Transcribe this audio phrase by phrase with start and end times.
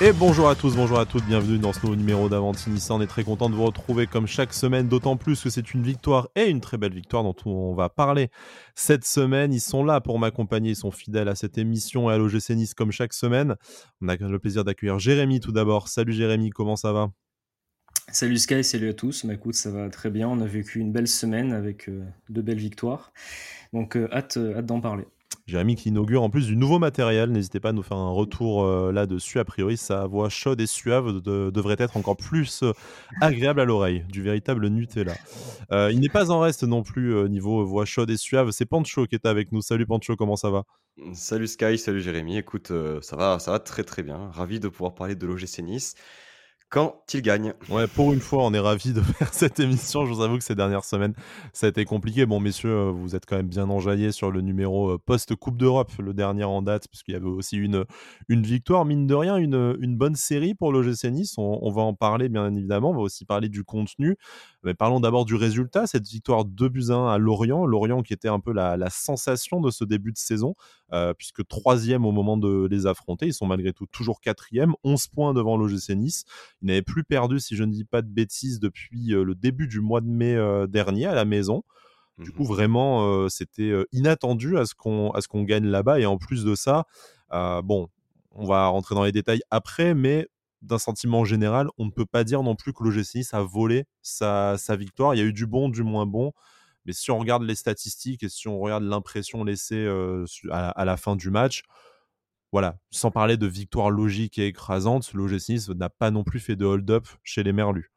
[0.00, 2.94] Et bonjour à tous, bonjour à toutes, bienvenue dans ce nouveau numéro d'Avantinissa.
[2.94, 5.84] On est très content de vous retrouver comme chaque semaine, d'autant plus que c'est une
[5.84, 8.28] victoire et une très belle victoire dont on va parler
[8.74, 9.52] cette semaine.
[9.52, 12.74] Ils sont là pour m'accompagner, ils sont fidèles à cette émission et à l'OGC Nice
[12.74, 13.54] comme chaque semaine.
[14.02, 15.86] On a le plaisir d'accueillir Jérémy tout d'abord.
[15.86, 17.10] Salut Jérémy, comment ça va?
[18.08, 19.24] Salut Sky, salut à tous.
[19.24, 20.28] Bah, écoute, ça va très bien.
[20.28, 23.12] On a vécu une belle semaine avec euh, de belles victoires.
[23.72, 25.04] Donc euh, euh, hâte d'en parler.
[25.46, 27.30] Jérémy qui inaugure en plus du nouveau matériel.
[27.30, 29.38] N'hésitez pas à nous faire un retour euh, là-dessus.
[29.38, 32.72] A priori, sa voix chaude et suave devrait être encore plus euh,
[33.20, 34.04] agréable à l'oreille.
[34.08, 35.14] Du véritable Nutella.
[35.72, 38.50] Euh, il n'est pas en reste non plus niveau voix chaude et suave.
[38.52, 39.60] C'est Pancho qui est avec nous.
[39.60, 40.64] Salut Pancho, comment ça va?
[41.12, 42.38] Salut Sky, salut Jérémy.
[42.38, 44.30] Écoute, ça va, ça va très très bien.
[44.32, 45.94] Ravi de pouvoir parler de l'OGC Nice
[46.74, 47.54] quand il gagne.
[47.94, 50.04] Pour une fois, on est ravis de faire cette émission.
[50.06, 51.14] Je vous avoue que ces dernières semaines,
[51.52, 52.26] ça a été compliqué.
[52.26, 55.92] Bon, messieurs, euh, vous êtes quand même bien enjaillés sur le numéro euh, post-Coupe d'Europe,
[56.00, 57.84] le dernier en date, puisqu'il y avait aussi une,
[58.28, 58.84] une victoire.
[58.84, 61.34] Mine de rien, une, bonne série pour l'OGC Nice.
[61.38, 62.90] On, va en parler, bien évidemment.
[62.90, 64.16] On va aussi parler du contenu.
[64.64, 65.86] Mais parlons d'abord du résultat.
[65.86, 67.66] Cette victoire 2 buts 1 à Lorient.
[67.66, 70.54] Lorient qui était un peu la, la sensation de ce début de saison,
[70.92, 73.26] euh, puisque troisième au moment de les affronter.
[73.26, 76.24] Ils sont malgré tout toujours quatrième, 11 points devant l'OGC Nice.
[76.62, 79.68] Ils n'avaient plus perdu, si je ne dis pas de bêtises, depuis euh, le début
[79.68, 81.62] du mois de mai euh, dernier à la maison.
[82.18, 85.98] Du coup, mmh vraiment, euh, c'était inattendu à ce qu'on à ce qu'on gagne là-bas.
[85.98, 86.86] Et en plus de ça,
[87.30, 87.88] bon,
[88.30, 90.28] on va rentrer dans les détails après, mais
[90.64, 93.84] d'un sentiment général, on ne peut pas dire non plus que l'OGC Nice a volé
[94.02, 95.14] sa, sa, victoire.
[95.14, 96.32] Il y a eu du bon, du moins bon.
[96.84, 99.86] Mais si on regarde les statistiques et si on regarde l'impression laissée
[100.50, 101.62] à, à, la fin du match,
[102.52, 106.56] voilà, sans parler de victoire logique et écrasante, l'OGC Nice n'a pas non plus fait
[106.56, 107.90] de hold-up chez les Merlus.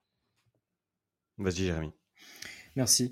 [1.37, 1.93] Vas-y, Jérémy.
[2.75, 3.11] Merci.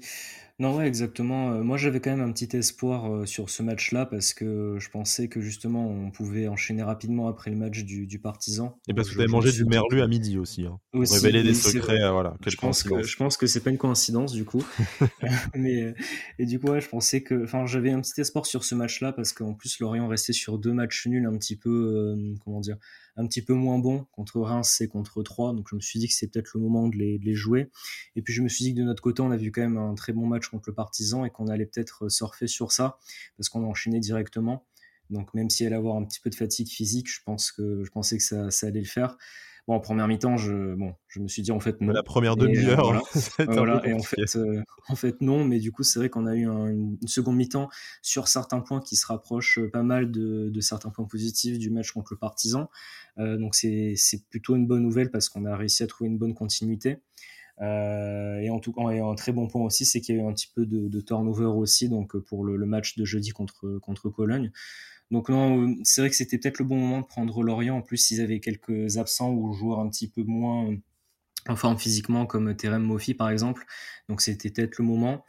[0.58, 1.52] Non, ouais, exactement.
[1.52, 4.89] Euh, moi, j'avais quand même un petit espoir euh, sur ce match-là parce que je
[4.89, 8.80] pensais que justement on pouvait enchaîner rapidement après le match du, du Partisan.
[8.88, 10.66] Et parce que tu avais mangé du merlu à midi aussi.
[10.66, 12.02] Hein, pour révéler des secrets.
[12.02, 14.64] Euh, voilà, je, pense que, je pense que c'est pas une coïncidence du coup.
[15.55, 15.93] Mais,
[16.39, 17.43] et du coup, ouais, je pensais que.
[17.43, 20.73] Enfin, j'avais un petit espoir sur ce match-là parce qu'en plus, Lorient restait sur deux
[20.73, 22.16] matchs nuls un petit peu.
[22.45, 22.77] comment dire
[23.17, 25.53] un petit peu moins bon contre Reims et contre Troyes.
[25.53, 27.70] Donc je me suis dit que c'est peut-être le moment de les, jouer.
[28.15, 29.77] Et puis je me suis dit que de notre côté, on a vu quand même
[29.77, 32.98] un très bon match contre le Partizan et qu'on allait peut-être surfer sur ça
[33.37, 34.65] parce qu'on a enchaîné directement.
[35.09, 37.92] Donc même s'il allait avoir un petit peu de fatigue physique, je pense que je
[37.92, 39.17] pensais que ça allait le faire.
[39.67, 41.92] Bon, en première mi-temps, je, bon, je me suis dit en fait non.
[41.92, 43.02] La première demi-heure.
[43.39, 46.27] Euh, voilà, et en fait, euh, en fait non, mais du coup c'est vrai qu'on
[46.27, 47.70] a eu un, une seconde mi-temps
[48.04, 51.92] sur certains points qui se rapprochent pas mal de, de certains points positifs du match
[51.92, 52.70] contre le Partizan.
[53.17, 53.95] Euh, donc c'est
[54.30, 56.99] plutôt une bonne nouvelle parce qu'on a réussi à trouver une bonne continuité.
[57.61, 60.27] Euh, et en tout cas, un très bon point aussi, c'est qu'il y a eu
[60.27, 63.80] un petit peu de, de turnover aussi, donc pour le, le, match de jeudi contre
[63.80, 64.52] contre Cologne.
[65.11, 67.77] Donc non, c'est vrai que c'était peut-être le bon moment de prendre Lorient.
[67.77, 70.76] En plus, ils avaient quelques absents ou joueurs un petit peu moins
[71.48, 73.66] en forme physiquement, comme Terem Mofi par exemple.
[74.10, 75.23] Donc c'était peut-être le moment.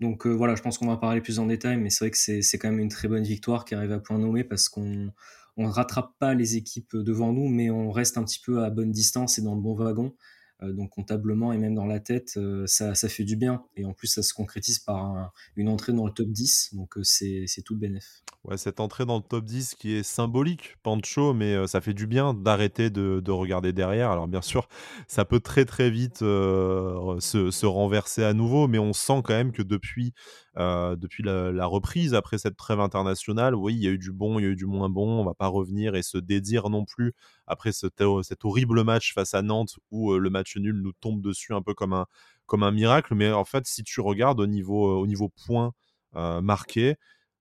[0.00, 2.16] Donc euh, voilà, je pense qu'on va parler plus en détail, mais c'est vrai que
[2.16, 5.12] c'est quand même une très bonne victoire qui arrive à point nommé parce qu'on
[5.56, 8.70] on ne rattrape pas les équipes devant nous, mais on reste un petit peu à
[8.70, 10.14] bonne distance et dans le bon wagon.
[10.62, 13.62] Euh, donc comptablement et même dans la tête, euh, ça, fait du bien.
[13.76, 16.74] Et en plus, ça se concrétise par un, une entrée dans le top 10.
[16.74, 18.22] Donc euh, c'est tout bénéf.
[18.44, 22.06] Ouais, cette entrée dans le top 10 qui est symbolique, Pancho, mais ça fait du
[22.06, 24.10] bien d'arrêter de, de, regarder derrière.
[24.10, 24.68] Alors bien sûr,
[25.08, 29.62] ça peut très très vite se, renverser à nouveau, mais on sent quand même que
[29.62, 30.14] depuis,
[30.58, 34.38] euh, depuis la, reprise, après cette trêve internationale, oui, il y a eu du bon,
[34.38, 35.20] il y a eu du moins bon.
[35.20, 37.12] On va pas revenir et se dédire non plus
[37.46, 37.86] après ce,
[38.22, 41.74] cet horrible match face à Nantes où le match nul nous tombe dessus un peu
[41.74, 43.14] comme un, miracle.
[43.14, 45.72] Mais en fait, si tu regardes au niveau, au niveau points
[46.16, 46.96] euh, marqués,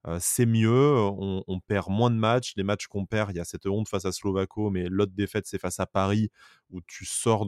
[0.07, 0.95] euh, c'est mieux.
[0.95, 2.53] On, perd moins de matchs.
[2.55, 5.45] Les matchs qu'on perd, il y a cette honte face à Slovako, mais l'autre défaite,
[5.47, 6.29] c'est face à Paris
[6.71, 7.45] où tu sors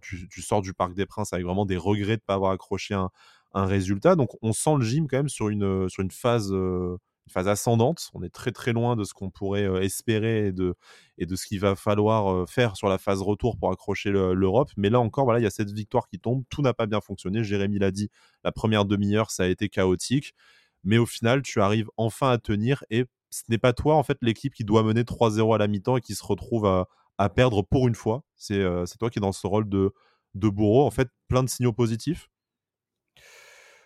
[0.00, 2.94] tu, sors du Parc des Princes avec vraiment des regrets de ne pas avoir accroché
[2.94, 3.10] un,
[3.52, 4.16] un, résultat.
[4.16, 6.52] Donc, on sent le gym quand même sur une, sur une phase.
[6.52, 6.96] Euh,
[7.30, 8.10] phase ascendante.
[8.14, 10.74] On est très très loin de ce qu'on pourrait euh, espérer et de,
[11.16, 14.70] et de ce qu'il va falloir euh, faire sur la phase retour pour accrocher l'Europe.
[14.76, 16.42] Mais là encore, voilà, il y a cette victoire qui tombe.
[16.50, 17.44] Tout n'a pas bien fonctionné.
[17.44, 18.10] Jérémy l'a dit,
[18.44, 20.34] la première demi-heure, ça a été chaotique.
[20.84, 24.18] Mais au final, tu arrives enfin à tenir et ce n'est pas toi, en fait,
[24.22, 26.88] l'équipe qui doit mener 3-0 à la mi-temps et qui se retrouve à,
[27.18, 28.24] à perdre pour une fois.
[28.36, 29.92] C'est euh, toi qui es dans ce rôle de,
[30.34, 30.84] de bourreau.
[30.84, 32.28] En fait, plein de signaux positifs.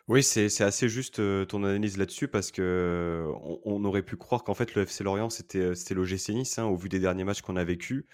[0.08, 1.16] Oui, c'est assez juste
[1.46, 3.26] ton analyse là-dessus parce que
[3.64, 6.76] on, aurait pu croire qu'en fait le FC Lorient c'était c'était l'OGC Nice hein, au
[6.76, 8.06] vu des derniers matchs qu'on a vécu.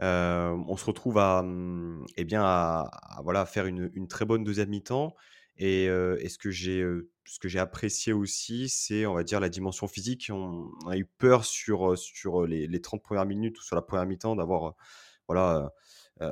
[0.00, 2.90] Euh, on se retrouve à mmh, eh bien à,
[3.22, 5.14] voilà faire une, une, très bonne deuxième mi-temps
[5.58, 6.84] Et, et ce que j'ai
[7.24, 10.30] ce que j'ai apprécié aussi, c'est, on va dire, la dimension physique.
[10.32, 14.06] On, a eu peur sur, sur les, les 30 premières minutes ou sur la première
[14.06, 14.74] mi-temps d'avoir
[15.28, 15.72] voilà,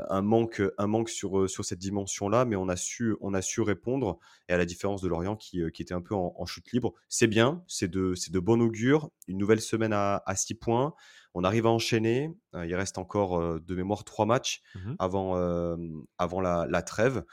[0.09, 3.61] un, manque, un manque sur, sur cette dimension-là, mais on a, su, on a su
[3.61, 4.19] répondre.
[4.49, 7.27] Et à la différence de Lorient qui, qui était un peu en, chute libre, c'est
[7.27, 9.11] bien, c'est de, de bon augure.
[9.29, 10.95] Une nouvelle semaine à, à 6 points.
[11.35, 12.31] On arrive à enchaîner.
[12.55, 15.77] il reste encore de mémoire 3 matchs mmh avant,
[16.19, 17.25] avant la, la trêve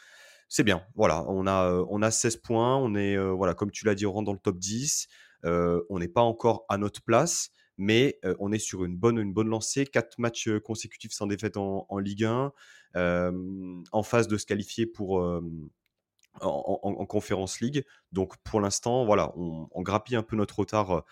[0.49, 0.83] c'est bien.
[0.95, 2.77] Voilà, on a, on a 16 points.
[2.77, 5.07] On est, voilà, comme tu l'as dit, on rentre dans le top 10.
[5.43, 9.85] on n'est pas encore à notre place, mais on est sur une bonne, lancée.
[9.85, 12.51] Quatre matchs consécutifs sans défaite en, Ligue 1,
[13.91, 15.21] en phase de se qualifier pour.
[16.39, 17.83] En, en, Conférence League.
[18.11, 21.03] Donc pour l'instant, voilà, on, on, grappille un peu notre retard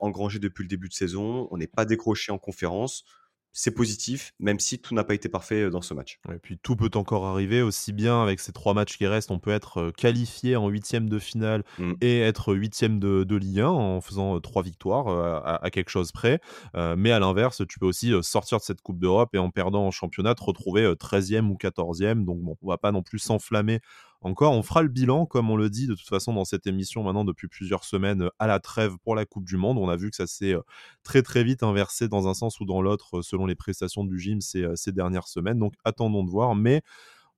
[0.00, 1.48] engrangé depuis le début de saison.
[1.50, 3.06] On n'est pas décroché en conférence
[3.54, 6.18] c'est positif, même si tout n'a pas été parfait dans ce match.
[6.30, 9.38] Et puis tout peut encore arriver, aussi bien avec ces trois matchs qui restent, on
[9.38, 11.92] peut être qualifié en huitième de finale mmh.
[12.02, 15.08] et être huitième de, de Ligue 1 en faisant trois victoires
[15.46, 16.40] à, quelque chose près.
[16.74, 19.90] mais à l'inverse, tu peux aussi sortir de cette Coupe d'Europe et en perdant en
[19.90, 22.24] championnat, te retrouver 13e ou 14e.
[22.24, 23.80] Donc bon, on va pas non plus s'enflammer
[24.24, 24.52] encore.
[24.52, 27.24] On fera le bilan, comme on le dit de toute façon dans cette émission maintenant
[27.24, 29.78] depuis plusieurs semaines euh, à la trêve pour la Coupe du Monde.
[29.78, 30.62] On a vu que ça s'est euh,
[31.02, 34.18] très très vite inversé dans un sens ou dans l'autre euh, selon les prestations du
[34.18, 35.58] gym ces, ces dernières semaines.
[35.58, 36.54] Donc attendons de voir.
[36.54, 36.82] Mais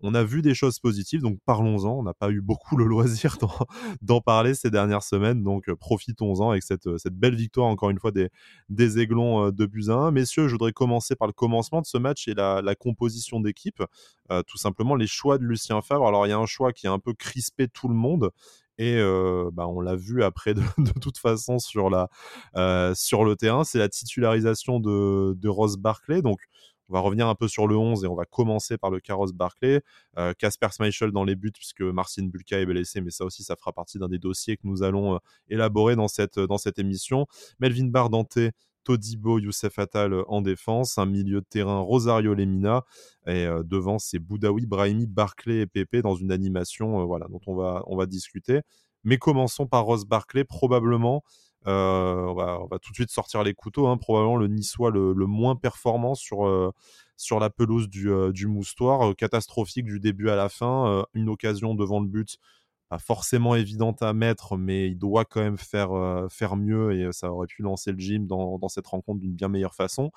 [0.01, 1.99] on a vu des choses positives, donc parlons-en.
[1.99, 3.39] On n'a pas eu beaucoup le loisir
[4.03, 7.91] d'en parler ces dernières semaines, donc euh, profitons-en avec cette, euh, cette, belle victoire, encore
[7.91, 10.11] une fois, des, Aiglons euh, de Buzyn.
[10.11, 13.83] Messieurs, je voudrais commencer par le commencement de ce match et la, composition d'équipe.
[14.47, 16.07] tout simplement, les choix de Lucien Favre.
[16.07, 18.31] Alors, il y a un choix qui a un peu crispé tout le monde.
[18.79, 19.01] Et
[19.53, 20.63] bah, on l'a vu après de,
[21.01, 26.21] toute façon sur le terrain, c'est la titularisation de, de Ross Barclay.
[26.21, 26.41] Donc,
[26.89, 29.33] on va revenir un peu sur le 11 et on va commencer par le Carrosse
[29.33, 29.83] Barclay.
[30.39, 33.73] Casper euh, dans les buts, puisque Marcin Bulka est blessé, mais ça aussi, ça fera
[33.73, 35.19] partie d'un des dossiers que nous allons euh,
[35.49, 36.39] élaborer dans cette,
[36.79, 37.27] émission.
[37.59, 38.39] Melvin Bardante,
[38.85, 42.85] Todibo, Youssef Attal euh, en défense, un milieu de terrain Rosario Lemina,
[43.27, 47.83] et devant c'est Boudaoui, Brahimi, Barclay et Pepe dans une animation voilà, dont on va,
[47.87, 48.61] on va discuter.
[49.03, 51.23] Mais commençons par Ross Barclay, probablement
[51.67, 53.89] euh, on, va, tout de suite sortir les couteaux.
[53.89, 53.97] Hein.
[53.97, 56.73] probablement le Niçois le, le moins performant sur, euh,
[57.17, 59.15] sur la pelouse du, euh, du Moustoir.
[59.17, 61.05] catastrophique du début à la fin.
[61.15, 62.39] une occasion devant le but
[62.89, 65.91] pas forcément évidente à mettre, mais il doit quand même faire,
[66.31, 69.75] faire mieux et ça aurait pu lancer le gym dans, cette rencontre d'une bien meilleure
[69.75, 70.11] façon.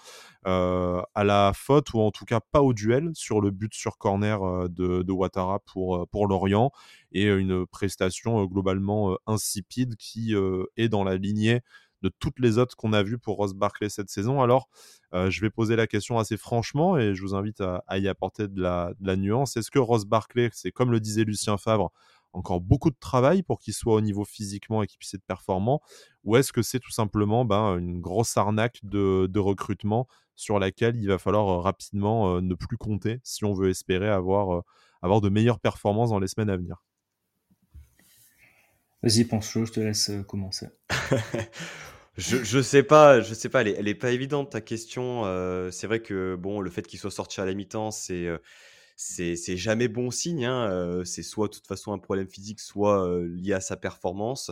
[0.46, 4.70] à la faute, ou en tout cas pas au duel, sur le but sur corner
[4.70, 6.72] de, Ouattara pour, Lorient
[7.12, 10.36] et une prestation globalement insipide qui
[10.78, 11.62] est dans la lignée
[12.02, 14.42] de toutes les autres qu'on a vues pour Ross Barclay cette saison.
[14.42, 14.70] Alors,
[15.14, 18.62] je vais poser la question assez franchement et je vous invite à, y apporter de
[18.62, 19.58] la, nuance.
[19.58, 21.92] Est-ce que Ross Barclay, c'est comme le disait Lucien Favre,
[22.34, 25.82] encore beaucoup de travail pour qu'il soit au niveau physiquement et qu'il puisse être performant?
[26.24, 31.08] Ou est-ce que c'est tout simplement ben, une grosse arnaque de, recrutement sur laquelle il
[31.08, 34.64] va falloir rapidement ne plus compter si on veut espérer avoir,
[35.02, 36.84] avoir de meilleures performances dans les semaines à venir?
[39.02, 40.68] Vas-y, pense je te laisse commencer.
[42.18, 45.24] je, je sais pas, je sais pas, elle est, pas évidente ta question.
[45.72, 48.28] c'est vrai que bon, le fait qu'il soit sorti à la mi-temps, c'est
[49.02, 50.46] c'est jamais bon signe.
[50.46, 54.52] Hein, c'est soit de toute façon un problème physique, soit lié à sa performance.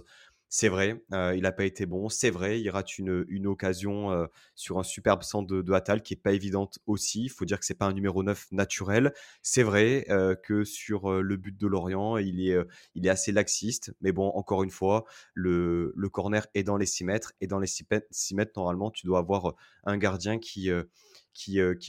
[0.50, 2.08] C'est vrai, il n'a pas été bon.
[2.08, 6.22] C'est vrai, il rate une, une occasion sur un superbe centre de, de qui est
[6.22, 7.24] pas évidente aussi.
[7.26, 9.14] Il faut dire que c'est pas un numéro 9 naturel.
[9.42, 10.06] C'est vrai
[10.44, 13.94] que sur le but de Lorient, il est, assez laxiste.
[14.02, 17.34] Mais bon, encore une fois, le, corner est dans les 6 mètres.
[17.42, 20.72] Et dans les 6 mètres, normalement, tu dois avoir un gardien qui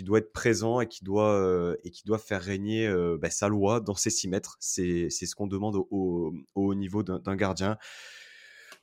[0.00, 1.78] doit être présent et qui doit,
[2.18, 4.56] faire régner bah, sa loi dans ses 6 mètres.
[4.58, 7.78] C'est ce qu'on demande au, au, niveau d'un gardien.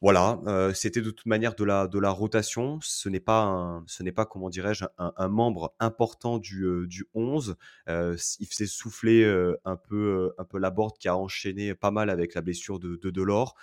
[0.02, 0.40] Voilà,
[0.74, 2.80] c'était de toute manière de la, rotation.
[2.82, 3.82] Ce n'est pas,
[4.30, 7.56] comment dirais-je, un, membre important du, du 11.
[7.88, 9.26] il faisait souffler
[9.64, 12.98] un, peu, un peu la board qui a enchaîné pas mal avec la blessure de,
[12.98, 13.56] de Delors.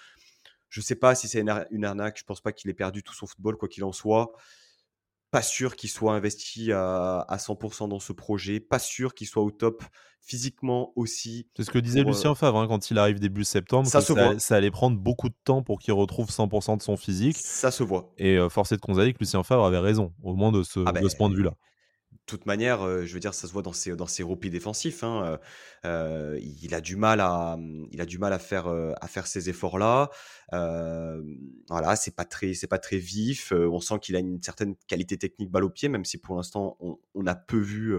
[0.72, 2.16] Je ne sais pas si c'est une, arnaque.
[2.16, 4.32] Je ne pense pas qu'il ait perdu tout son football, quoi qu'il en soit
[5.32, 9.50] pas sûr qu'il soit investi à, 100% dans ce projet, pas sûr qu'il soit au
[9.50, 9.82] top
[10.20, 11.48] physiquement aussi.
[11.56, 14.02] C'est ce que disait Lucien Favre hein, quand il arrive début septembre, ça,
[14.38, 17.38] ça, allait prendre beaucoup de temps pour qu'il retrouve 100% de son physique.
[17.38, 18.12] Ça se voit.
[18.18, 20.92] Et force est de constater que Lucien Favre avait raison, au moins de ce, ah
[20.92, 21.54] ben, ce point de vue-là.
[22.26, 25.02] Toute manière, je veux dire, ça se voit dans ses, dans ses replis défensifs.
[25.02, 25.38] Hein,
[25.84, 27.58] il a du mal à,
[27.90, 30.10] il a du mal à faire, à faire ces efforts-là.
[30.50, 33.52] voilà, c'est pas très, c'est pas très vif.
[33.52, 36.76] on sent qu'il a une certaine qualité technique balle au pied, même si pour l'instant
[36.80, 37.96] on, a peu vu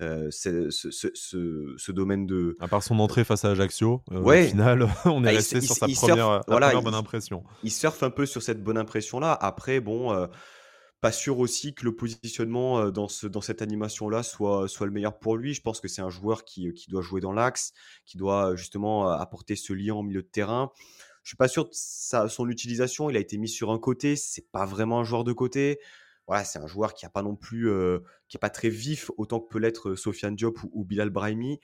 [0.00, 2.56] ce, ce, domaine de.
[2.60, 6.40] À part son entrée face à Ajaccio, au final, on est resté sur sa première,
[6.40, 7.44] première bonne impression.
[7.62, 9.32] Il, surfe un peu sur cette bonne impression-là.
[9.40, 10.28] Après, bon
[11.02, 15.36] pas sûr aussi que le positionnement dans, ce, cette animation-là soit, soit le meilleur pour
[15.36, 15.52] lui.
[15.52, 17.72] Je pense que c'est un joueur qui, doit jouer dans l'axe,
[18.06, 20.70] qui doit justement apporter ce lien au milieu de terrain.
[21.24, 23.10] Je suis pas sûr de son utilisation.
[23.10, 24.14] Il a été mis sur un côté.
[24.14, 25.80] C'est pas vraiment un joueur de côté.
[26.28, 27.68] Voilà, c'est un joueur qui a pas non plus,
[28.28, 31.58] qui est pas très vif autant que peut l'être Sofiane Diop ou, Bilal Brahimi.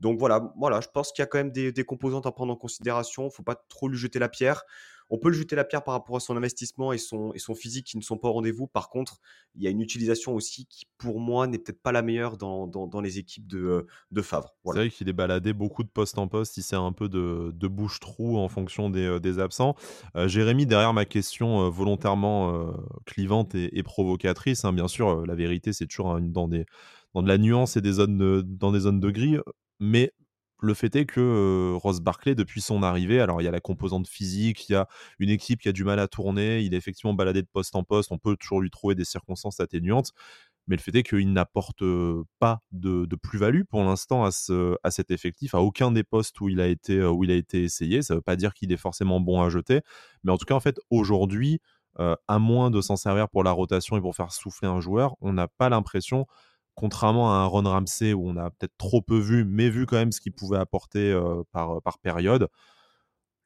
[0.00, 2.52] Donc voilà, voilà, je pense qu'il y a quand même des, des composantes à prendre
[2.52, 3.30] en considération.
[3.30, 4.64] Faut pas trop lui jeter la pierre
[5.10, 7.54] on peut le jeter la pierre par rapport à son investissement et son, et son
[7.54, 8.68] physique qui ne sont pas au rendez-vous.
[8.68, 9.18] Par contre,
[9.56, 12.68] il y a une utilisation aussi qui, pour moi, n'est peut-être pas la meilleure dans,
[12.68, 14.54] dans, les équipes de, euh, de Favre.
[14.64, 16.56] C'est vrai qu'il est baladé beaucoup de poste en poste.
[16.56, 19.74] Il sert un peu de, de bouche-trou en fonction des, euh, des absents.
[20.16, 22.72] Euh, Jérémy, derrière ma question volontairement
[23.04, 26.66] clivante et, provocatrice, hein, bien sûr, la vérité, c'est toujours hein, dans, des,
[27.14, 29.38] dans de la nuance et des zones dans des zones de gris.
[29.80, 30.12] Mais
[30.62, 34.06] le fait est que Ross Barclay, depuis son arrivée, alors il y a la composante
[34.06, 34.86] physique, il y a
[35.18, 37.82] une équipe qui a du mal à tourner, il est effectivement baladé de poste en
[37.82, 40.12] poste, on peut toujours lui trouver des circonstances atténuantes,
[40.66, 41.82] mais le fait est qu'il n'apporte
[42.38, 44.30] pas de, plus-value pour l'instant à,
[44.82, 47.62] à, cet effectif, à aucun des postes où il a été, où il a été
[47.62, 48.02] essayé.
[48.02, 49.80] Ça ne veut pas dire qu'il est forcément bon à jeter,
[50.24, 51.60] mais en tout cas, en fait, aujourd'hui,
[51.96, 55.32] à moins de s'en servir pour la rotation et pour faire souffler un joueur, on
[55.32, 56.26] n'a pas l'impression
[56.80, 59.96] contrairement à un Ron Ramsey où on a peut-être trop peu vu, mais vu quand
[59.96, 61.14] même ce qu'il pouvait apporter
[61.52, 62.48] par, par période.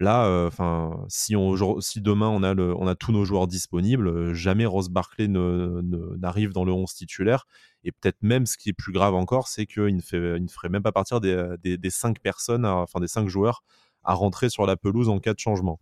[0.00, 6.64] Là, enfin, si, demain on a, tous nos joueurs disponibles, jamais Ross Barkley n'arrive dans
[6.64, 7.46] le 11 titulaire.
[7.82, 10.92] Et peut-être même ce qui est plus grave encore, c'est qu'il ne, ferait même pas
[10.92, 12.68] partir des, des, des cinq personnes,
[13.00, 13.62] des cinq joueurs
[14.04, 15.80] à rentrer sur la pelouse en cas de changement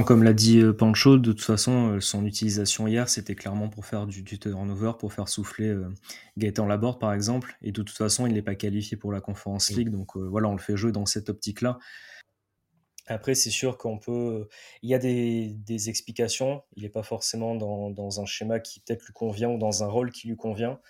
[0.00, 3.84] comme l'a dit euh, Pancho, de toute façon, euh, son utilisation hier, c'était clairement pour
[3.84, 5.92] faire du, du turnover, pour faire souffler euh,
[6.38, 7.58] Gaëtan Laborde, par exemple.
[7.60, 9.90] Et de toute façon, il n'est pas qualifié pour la Conference League.
[9.90, 11.78] Donc voilà, on le fait jouer dans cette optique-là.
[13.06, 14.48] Après, c'est sûr qu'on peut.
[14.80, 16.62] Il y a des, explications.
[16.76, 20.10] Il n'est pas forcément dans, un schéma qui peut-être lui convient ou dans un rôle
[20.10, 20.80] qui lui convient.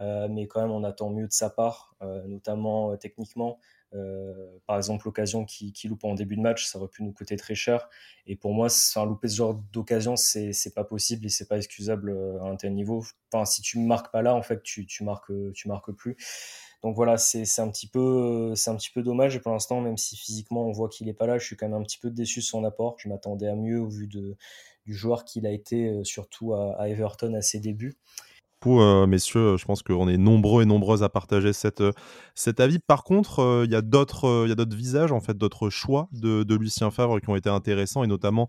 [0.00, 3.58] mais quand même, on attend mieux de sa part, notamment techniquement.
[3.94, 7.12] Euh, par exemple, l'occasion qui, qui, loupe en début de match, ça aurait pu nous
[7.12, 7.88] coûter très cher.
[8.26, 12.10] Et pour moi, un louper ce genre d'occasion, c'est pas possible et c'est pas excusable
[12.10, 13.04] euh, à un tel niveau.
[13.32, 16.16] Enfin, si tu marques pas là, en fait, tu, tu marques, tu marques plus.
[16.82, 19.36] Donc voilà, c'est un petit peu, c'est un petit peu dommage.
[19.36, 21.68] Et pour l'instant, même si physiquement on voit qu'il est pas là, je suis quand
[21.68, 22.96] même un petit peu déçu de son apport.
[22.98, 24.36] Je m'attendais à mieux au vu de,
[24.86, 27.96] du joueur qu'il a été, euh, surtout à Everton à ses débuts.
[28.66, 31.50] Euh, messieurs, je pense qu'on est nombreux et nombreuses à partager
[31.80, 31.92] euh,
[32.34, 32.78] cet avis.
[32.78, 37.20] Par contre, euh, il y a d'autres visages, en fait, d'autres choix de, Lucien Favre
[37.20, 38.48] qui ont été intéressants, et notamment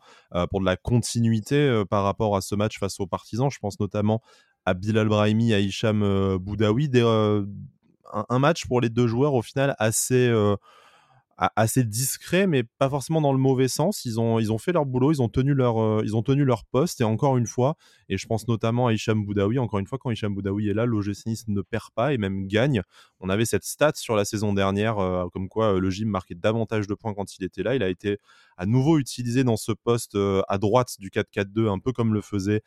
[0.51, 3.50] pour de la continuité par rapport à ce match face aux partisans.
[3.50, 4.22] Je pense notamment
[4.65, 6.91] à Bilal Brahimi, à Hicham Boudaoui.
[7.00, 10.32] un, match pour les deux joueurs, au final, assez
[11.37, 14.05] assez discret, mais pas forcément dans le mauvais sens.
[14.05, 16.45] Ils ont, ils ont fait leur boulot, ils ont tenu leur, euh, ils ont tenu
[16.45, 17.01] leur poste.
[17.01, 17.75] Et encore une fois,
[18.09, 20.85] et je pense notamment à Hicham Boudaoui, encore une fois, quand Hicham Boudaoui est là,
[20.85, 22.81] l'OGC Nice ne perd pas et même gagne.
[23.19, 26.35] On avait cette stat sur la saison dernière, euh, comme quoi euh, le gym marquait
[26.35, 27.75] davantage de points quand il était là.
[27.75, 28.17] Il a été
[28.57, 30.15] à nouveau utilisé dans ce poste
[30.47, 32.61] à droite du 4-4-2, un peu comme le faisait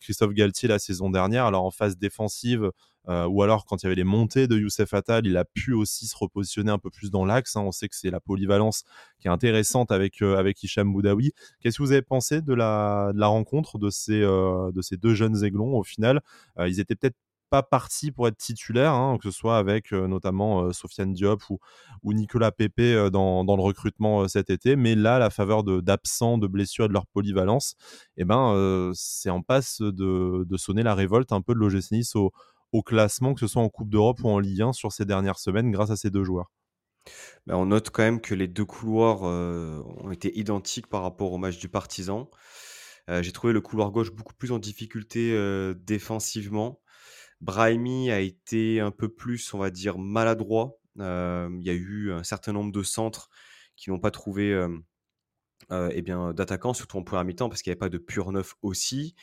[0.00, 1.46] Christophe Galtier la saison dernière.
[1.46, 2.70] Alors en phase défensive,
[3.08, 5.72] euh, ou alors quand il y avait les montées de Youssef Attal, il a pu
[5.72, 7.56] aussi se repositionner un peu plus dans l'axe.
[7.56, 7.62] Hein.
[7.62, 8.84] On sait que c'est la polyvalence
[9.18, 11.32] qui est intéressante avec, euh, avec Hicham Boudaoui.
[11.60, 14.96] Qu'est-ce que vous avez pensé de la, de la rencontre de ces, euh, de ces
[14.96, 16.20] deux jeunes aiglons au final?
[16.58, 17.16] Ils étaient peut-être
[17.48, 21.58] pas partis pour être titulaires, hein, que ce soit avec notamment Sofiane Diop ou,
[22.04, 24.76] ou Nicolas Pepe dans, dans, le recrutement cet été.
[24.76, 27.74] Mais là, la faveur d'absents, de, blessures et de leur polyvalence,
[28.16, 32.14] eh ben, c'est en passe de, de, sonner la révolte un peu de l'OGC Nice
[32.14, 32.30] au,
[32.72, 35.38] au classement, que ce soit en Coupe d'Europe ou en Ligue 1 sur ces dernières
[35.38, 36.50] semaines grâce à ces deux joueurs
[37.46, 41.32] bah, On note quand même que les deux couloirs euh, ont été identiques par rapport
[41.32, 42.30] au match du Partisan.
[43.08, 46.80] Euh, j'ai trouvé le couloir gauche beaucoup plus en difficulté euh, défensivement.
[47.40, 50.76] Brahimi a été un peu plus, on va dire, maladroit.
[50.96, 53.30] Il y a eu un certain nombre de centres
[53.76, 54.68] qui n'ont pas trouvé
[55.70, 59.14] eh d'attaquants, surtout en première mi-temps, parce qu'il n'y avait pas de pur neuf aussi.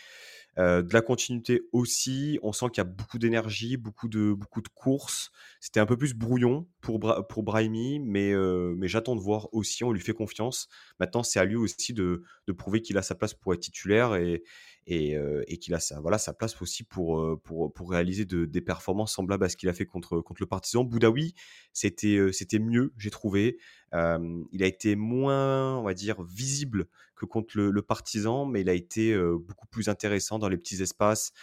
[0.58, 2.40] De la continuité aussi.
[2.42, 5.32] On sent qu'il y a beaucoup d'énergie, beaucoup de, beaucoup de courses.
[5.60, 7.00] C'était un peu plus brouillon pour,
[7.30, 8.34] pour Brahimi, mais,
[8.76, 9.84] mais j'attends de voir aussi.
[9.84, 10.68] On lui fait confiance.
[11.00, 14.16] Maintenant, c'est à lui aussi de, de prouver qu'il a sa place pour être titulaire.
[14.16, 14.44] Et,
[14.88, 19.70] et, qu'il a sa, place aussi pour, pour réaliser des performances semblables à ce qu'il
[19.70, 20.84] a fait contre, le Partizan.
[20.84, 21.34] Boudaoui,
[21.74, 23.58] c'était c'était mieux, j'ai trouvé.
[23.94, 28.74] il a été moins, on va dire, visible que contre le, Partizan, mais il a
[28.74, 31.34] été beaucoup plus intéressant dans les petits espaces,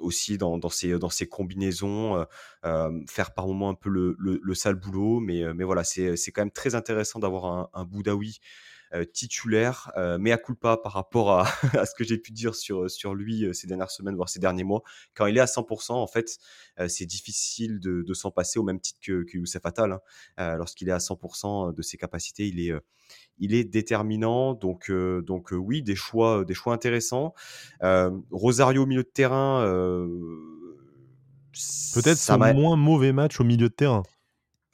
[0.00, 2.24] aussi dans, ses, combinaisons,
[3.06, 6.74] faire par moments un peu le, le, sale boulot, mais, voilà, c'est quand même très
[6.74, 8.81] intéressant d'avoir un, un Boudaoui euh,
[9.12, 11.46] titulaire, euh, mais à culpa par rapport à,
[11.78, 14.38] à ce que j'ai pu dire sur, sur lui euh, ces dernières semaines, voire ces
[14.38, 14.82] derniers mois.
[15.14, 16.38] Quand il est à 100%, en fait,
[16.88, 19.98] c'est difficile de, de s'en passer au même titre que, que Youssef Attal.
[20.36, 20.56] Hein.
[20.56, 22.72] Lorsqu'il est à 100% de ses capacités, il est,
[23.38, 24.54] il est déterminant.
[24.54, 27.34] Donc, donc oui, des choix, des choix intéressants.
[28.30, 29.64] Rosario au milieu de terrain.
[31.94, 34.02] Peut-être son moins mauvais match au milieu de terrain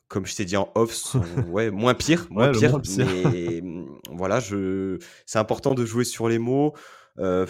[0.08, 1.14] comme je t'ai dit en off,
[1.48, 2.80] ouais, moins pire, moins pire.
[2.96, 3.62] Mais
[4.10, 6.74] voilà, je, c'est important de jouer sur les mots.
[7.18, 7.46] Euh,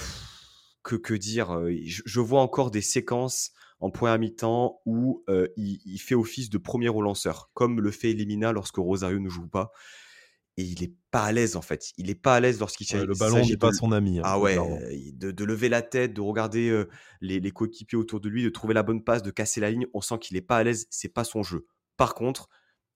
[0.83, 5.47] que, que dire euh, je, vois encore des séquences en point à mi-temps où euh,
[5.57, 9.47] il, fait office de premier au lanceur, comme le fait Elimina lorsque Rosario ne joue
[9.47, 9.71] pas.
[10.57, 11.93] Et il est pas à l'aise en fait.
[11.99, 14.19] Il est pas à l'aise lorsqu'il ouais, Le ballon n'est pas son ami.
[14.19, 14.57] Hein, ah ouais,
[15.13, 16.85] de, de, lever la tête, de regarder
[17.21, 19.87] les, les coéquipiers autour de lui, de trouver la bonne passe, de casser la ligne.
[19.95, 20.87] On sent qu'il est pas à l'aise.
[20.91, 21.67] C'est pas son jeu.
[21.99, 22.49] Par contre,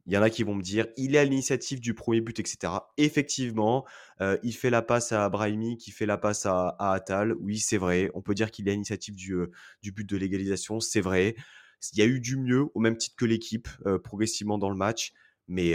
[0.07, 2.41] il y en a qui vont me dire, il est à l'initiative du premier but,
[2.41, 2.73] etc.
[2.97, 3.85] Effectivement,
[4.21, 7.35] euh, il fait la passe à Brahimi, qui fait la passe à, à Attal.
[7.41, 8.11] Oui, c'est vrai.
[8.15, 9.51] On peut dire qu'il est à l'initiative du, euh,
[9.83, 10.81] du but de l'égalisation.
[10.81, 11.37] C'est vrai.
[11.93, 14.77] Il y a eu du mieux, au même titre que l'équipe, euh, progressivement dans le
[14.77, 15.13] match.
[15.49, 15.75] Mais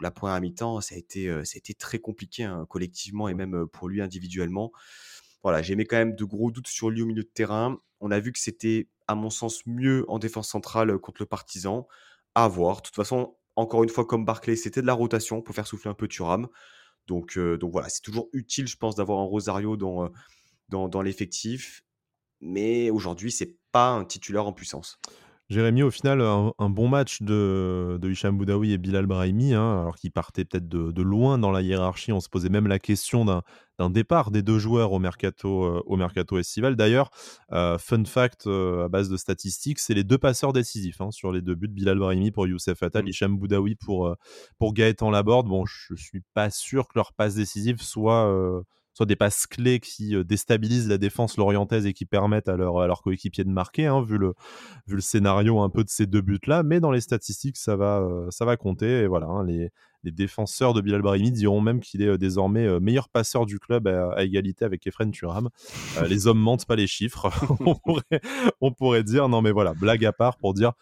[0.00, 3.66] la première mi-temps, ça, a été, ça a été très compliqué, hein, collectivement et même
[3.66, 4.70] pour lui individuellement.
[5.42, 7.78] Voilà, j'ai mis quand même de gros doutes sur lui au milieu de terrain.
[8.00, 11.86] On a vu que c'était, à mon sens, mieux en défense centrale contre le Partisan
[12.34, 12.78] à voir.
[12.78, 15.90] De toute façon, encore une fois, comme Barclay, c'était de la rotation pour faire souffler
[15.90, 16.48] un peu Thuram.
[17.06, 20.10] Donc, donc voilà, c'est toujours utile, je pense, d'avoir un Rosario dans,
[20.68, 21.82] dans, dans l'effectif.
[22.40, 24.98] Mais aujourd'hui, c'est pas un titulaire en puissance.
[25.50, 29.96] Jérémy, au final, un, bon match de, de Hicham Boudaoui et Bilal Brahimi, hein, alors
[29.96, 32.12] qu'ils partaient peut-être de, loin dans la hiérarchie.
[32.12, 35.96] On se posait même la question d'un départ des deux joueurs au mercato, euh, au
[35.96, 36.76] mercato estival.
[36.76, 37.10] D'ailleurs,
[37.50, 41.32] euh, fun fact euh, à base de statistiques, c'est les deux passeurs décisifs hein, sur
[41.32, 41.66] les deux buts.
[41.66, 43.08] Bilal Brahimi pour Youssef Attal, mmh.
[43.08, 44.14] Hicham Boudaoui pour,
[44.56, 45.48] pour Gaëtan Laborde.
[45.48, 50.14] Bon, je suis pas sûr que leur passe décisive soit soit des passes clés qui
[50.14, 53.86] euh, déstabilisent la défense lorientaise et qui permettent à leur, à leur coéquipier de marquer,
[53.86, 54.34] hein, vu, le,
[55.00, 56.62] scénario un peu de ces deux buts-là.
[56.62, 59.02] Mais dans les statistiques, ça va, euh, compter.
[59.02, 59.70] Et voilà, hein, les,
[60.02, 63.86] les défenseurs de Bilal Brahimi diront même qu'il est euh, désormais meilleur passeur du club
[63.86, 65.48] à, égalité avec Efren Turam.
[66.06, 67.30] les hommes mentent pas les chiffres.
[67.60, 68.20] on, pourrait,
[68.60, 70.72] on pourrait dire, non mais voilà, blague à part pour dire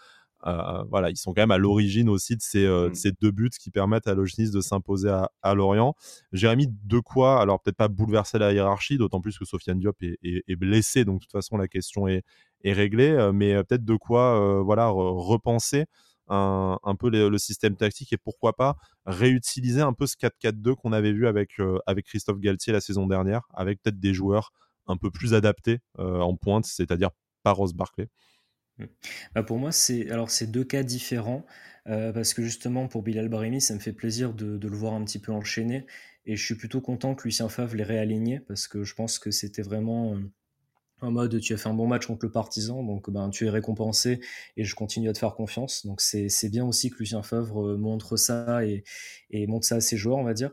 [0.47, 3.11] euh, voilà, ils sont quand même à l'origine aussi de ces, euh, mmh.
[3.21, 5.11] deux buts qui permettent à Logis de s'imposer
[5.43, 5.95] à, Lorient.
[6.33, 10.19] Jérémy, de quoi, alors peut-être pas bouleverser la hiérarchie, d'autant plus que Sofiane Diop est,
[10.23, 12.23] est, blessé, donc de toute façon la question est,
[12.63, 15.87] est réglée, euh, mais peut-être de quoi voilà, repenser
[16.29, 20.93] un, un peu le, système tactique et pourquoi pas réutiliser un peu ce 4-4-2 qu'on
[20.93, 21.53] avait vu avec,
[21.87, 24.53] avec Christophe Galtier la saison dernière, avec peut-être des joueurs
[24.87, 27.11] un peu plus adaptés en pointe, c'est-à-dire
[27.43, 28.09] pas Ross Barclay.
[28.79, 28.85] Mmh.
[29.35, 31.45] Bah, pour moi, c'est alors c'est deux cas différents
[31.89, 35.05] euh, parce que justement pour Bilal Brahimi, ça me fait plaisir de, le voir un
[35.05, 35.87] petit peu enchaîner
[36.27, 39.31] et je suis plutôt content que Lucien Favre l'ait réaligné parce que je pense que
[39.31, 40.19] c'était vraiment euh,
[41.01, 43.51] en mode tu as fait un bon match contre le Partisan donc ben tu es
[43.51, 44.21] récompensé
[44.57, 47.77] et je continue à te faire confiance donc c'est bien aussi que Lucien Favre euh,
[47.79, 48.85] montre ça et,
[49.31, 50.53] et montre ça à ses joueurs on va dire.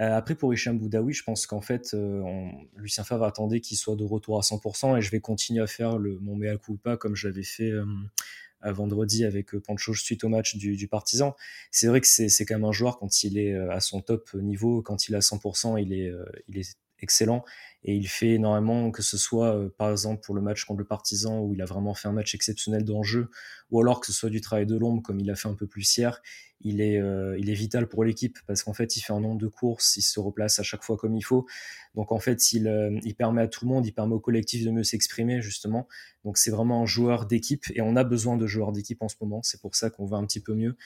[0.00, 2.22] Euh, après, pour Hicham Boudaoui, je pense qu'en fait, euh,
[2.76, 5.98] Lucien Favre attendait qu'il soit de retour à 100% et je vais continuer à faire
[5.98, 7.84] le, mon mea culpa comme j'avais fait euh,
[8.64, 11.36] vendredi avec Pancho suite au match du, du Partisan.
[11.70, 14.82] C'est vrai que c'est quand même un joueur quand il est à son top niveau,
[14.82, 17.44] quand il est à 100%, il est, excellent
[17.82, 21.40] et il fait énormément, que ce soit par exemple pour le match contre le Partisan
[21.40, 23.28] où il a vraiment fait un match exceptionnel d'enjeu,
[23.70, 25.66] ou alors que ce soit du travail de l'ombre comme il a fait un peu
[25.66, 26.22] plus hier,
[26.64, 29.38] il est, euh, il est vital pour l'équipe parce qu'en fait, il fait un nombre
[29.38, 31.46] de courses, il se replace à chaque fois comme il faut.
[31.94, 34.64] Donc en fait, il, euh, il permet à tout le monde, il permet au collectif
[34.64, 35.86] de mieux s'exprimer justement.
[36.24, 39.16] Donc c'est vraiment un joueur d'équipe et on a besoin de joueurs d'équipe en ce
[39.20, 39.42] moment.
[39.42, 40.76] C'est pour ça qu'on va un petit peu mieux.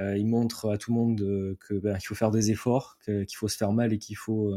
[0.00, 3.36] Euh, il montre à tout le monde que ben, qu'il faut faire des efforts, qu'il
[3.36, 4.52] faut se faire mal et qu'il faut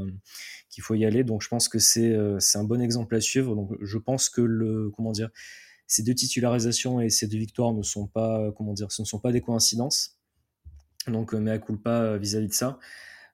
[0.70, 1.24] qu'il faut y aller.
[1.24, 3.56] Donc je pense que c'est c'est un bon exemple à suivre.
[3.56, 5.30] Donc je pense que le comment dire
[5.86, 9.20] ces deux titularisations et ces deux victoires ne sont pas comment dire ce ne sont
[9.20, 10.21] pas des coïncidences
[11.08, 12.80] donc, euh, à culpa euh, vis-à-vis de ça.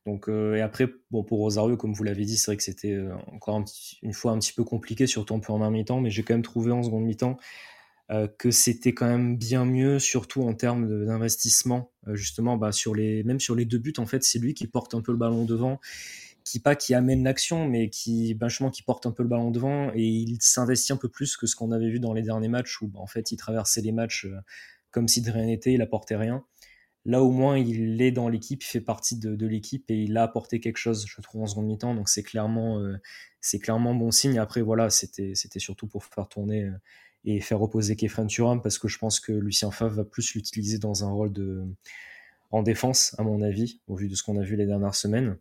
[0.06, 2.98] Donc, euh, et après, bon, pour Rosario, comme vous l'avez dit, c'est vrai que c'était
[3.34, 3.62] encore
[4.02, 6.72] une fois un petit peu compliqué, surtout en première mi-temps, mais j'ai quand même trouvé
[6.72, 7.38] en seconde mi-temps
[8.38, 13.42] que c'était quand même bien mieux, surtout en termes d'investissement, justement, bah, sur les, même
[13.42, 15.82] sur les deux buts, en fait, c'est lui qui porte un peu le ballon devant,
[16.46, 19.92] qui pas qui amène l'action, mais qui vachement qui porte un peu le ballon devant
[19.94, 22.82] et il s'investit un peu plus que ce qu'on avait vu dans les derniers matchs
[22.82, 24.26] où bah, en fait il traversait les matchs
[24.92, 26.46] comme si de rien n'était, il apportait rien.
[27.08, 30.24] Là au moins il est dans l'équipe, il fait partie de, l'équipe et il a
[30.24, 31.96] apporté quelque chose, je trouve en seconde mi-temps.
[31.96, 32.98] Donc c'est clairement euh,
[33.40, 34.38] c'est clairement bon signe.
[34.40, 36.72] Après voilà c'était c'était surtout pour faire tourner euh,
[37.24, 40.80] et faire reposer Kefren Turam parce que je pense que Lucien Favre va plus l'utiliser
[40.80, 41.64] dans un rôle de
[42.52, 45.38] en défense à mon avis au vu de ce qu'on a vu les dernières semaines.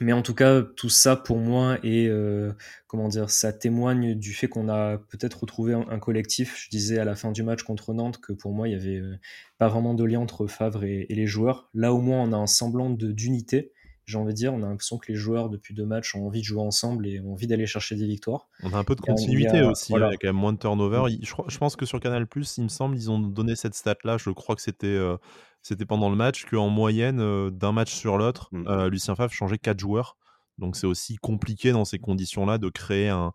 [0.00, 2.52] Mais en tout cas, tout ça pour moi est euh,
[2.88, 6.56] comment dire, ça témoigne du fait qu'on a peut-être retrouvé un, collectif.
[6.58, 8.98] Je disais à la fin du match contre Nantes que pour moi il y avait
[8.98, 9.16] euh,
[9.58, 11.68] pas vraiment de lien entre Favre et, les joueurs.
[11.74, 13.72] Là au moins on a un semblant d'unité.
[14.06, 16.40] J'ai envie de dire, on a l'impression que les joueurs depuis deux matchs ont envie
[16.40, 18.48] de jouer ensemble et ont envie d'aller chercher des victoires.
[18.62, 21.10] On a un peu de continuité aussi, avec quand même moins de turnover.
[21.10, 21.24] Mm.
[21.48, 24.18] Je, pense que sur Canal il me semble, ils ont donné cette stat là.
[24.18, 25.16] Je crois que c'était euh,
[25.62, 28.64] c'était pendant le match qu'en moyenne, euh, d'un match sur l'autre, mmh.
[28.68, 30.16] euh, Lucien Favre changeait 4 joueurs.
[30.58, 33.32] Donc c'est aussi compliqué dans ces conditions-là de créer un,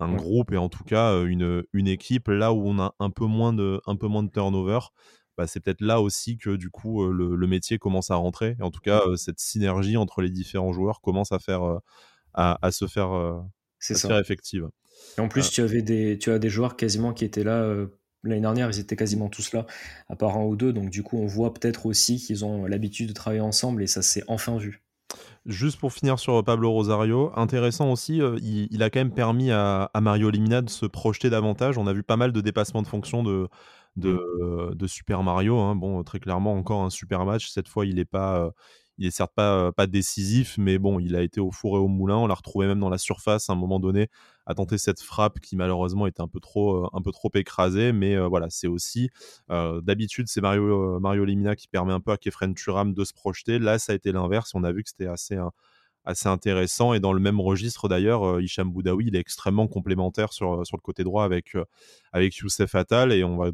[0.00, 3.52] groupe et en tout cas une, une équipe là où on a un peu moins
[3.52, 4.80] de, un peu moins de turnover.
[5.36, 8.56] Bah, c'est peut-être là aussi que du coup le, métier commence à rentrer.
[8.60, 11.80] en tout cas, cette synergie entre les différents joueurs commence à, faire,
[12.34, 13.42] à, se faire,
[14.20, 14.68] effective.
[15.16, 17.86] Et en plus, tu, avais des, tu as des joueurs quasiment qui étaient là
[18.24, 19.66] L'année dernière, ils étaient quasiment tous là,
[20.08, 20.72] à part un ou deux.
[20.72, 24.00] Donc, du coup, on voit peut-être aussi qu'ils ont l'habitude de travailler ensemble et ça
[24.00, 24.82] s'est enfin vu.
[25.44, 29.90] Juste pour finir sur Pablo Rosario, intéressant aussi, euh, il, a quand même permis à,
[30.00, 31.78] Mario Limina de se projeter davantage.
[31.78, 33.48] On a vu pas mal de dépassements de fonction de,
[33.96, 34.86] de.
[34.86, 35.58] Super Mario.
[35.58, 35.76] Hein.
[35.76, 37.48] Bon, très clairement, encore un super match.
[37.50, 38.50] Cette fois, il n'est pas,
[38.98, 41.88] il est certes pas, pas décisif, mais bon, il a été au four et au
[41.88, 42.16] moulin.
[42.16, 44.08] On l'a retrouvé même dans la surface à un moment donné,
[44.46, 47.92] à tenter cette frappe qui malheureusement était un peu trop, un peu trop écrasée.
[47.92, 49.10] Mais voilà, c'est aussi
[49.48, 53.58] d'habitude c'est Mario, Mario Limina qui permet un peu à Kefren Turam de se projeter.
[53.58, 54.54] Là, ça a été l'inverse.
[54.54, 55.38] On a vu que c'était assez
[56.04, 56.94] assez intéressant.
[56.94, 60.82] Et dans le même registre, d'ailleurs, Hicham Boudaoui, il est extrêmement complémentaire sur, sur le
[60.82, 61.56] côté droit avec,
[62.12, 63.12] avec Youssef Attal.
[63.12, 63.50] Et on va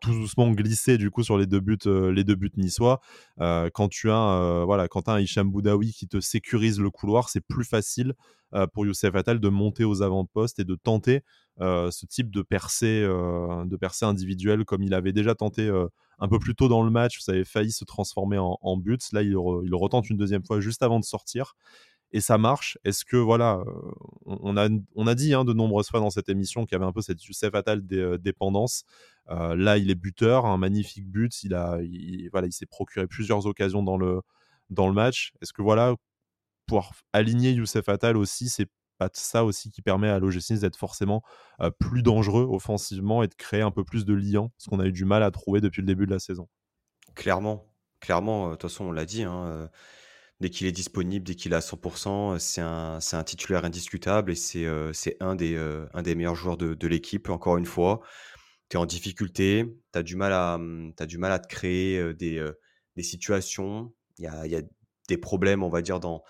[0.00, 3.00] tout doucement glisser du coup sur les deux buts, euh, les deux buts niçois.
[3.40, 6.90] Euh, quand tu as, euh, voilà, quand as un Hicham Boudaoui qui te sécurise le
[6.90, 8.14] couloir, c'est plus facile
[8.72, 11.22] pour Youssef Attal de monter aux avant-postes et de tenter
[11.58, 15.68] ce type de percée, de percée individuelle comme il avait déjà tenté
[16.20, 17.18] un peu plus tôt dans le match.
[17.18, 19.00] Ça avait failli se transformer en, en but.
[19.12, 21.56] Là, il, il retente une deuxième fois juste avant de sortir
[22.14, 22.78] et ça marche?
[22.84, 23.60] Est-ce que voilà,
[24.24, 26.86] on a, on a dit hein, de nombreuses fois dans cette émission qu'il y avait
[26.86, 28.84] un peu cette Youssef Attal dépendance.
[29.28, 31.42] là, il est buteur, un magnifique but.
[31.42, 31.80] Il a,
[32.30, 34.22] voilà, il s'est procuré plusieurs occasions dans le
[34.70, 35.32] dans le match.
[35.42, 35.96] Est-ce que voilà,
[36.66, 41.24] pouvoir aligner Youssef Attal aussi, c'est pas ça aussi qui permet à l'OGC d'être forcément
[41.80, 44.92] plus dangereux offensivement et de créer un peu plus de liens, ce qu'on a eu
[44.92, 46.48] du mal à trouver depuis le début de la saison?
[47.16, 47.66] Clairement,
[47.98, 48.50] clairement.
[48.50, 49.24] De toute façon, on l'a dit.
[49.24, 49.68] Hein,
[50.40, 54.32] dès qu'il est disponible, dès qu'il est à 100%, c'est un, c'est un titulaire indiscutable
[54.32, 57.30] et c'est, euh, c'est un, des, euh, un des meilleurs joueurs de, de l'équipe.
[57.30, 58.00] Encore une fois,
[58.68, 61.98] tu es en difficulté, tu as du mal à, hum, du mal à te créer
[61.98, 62.44] euh, des,
[62.96, 63.92] des situations.
[64.18, 64.62] Il y a, y a,
[65.08, 66.24] des problèmes, on va dire, dans,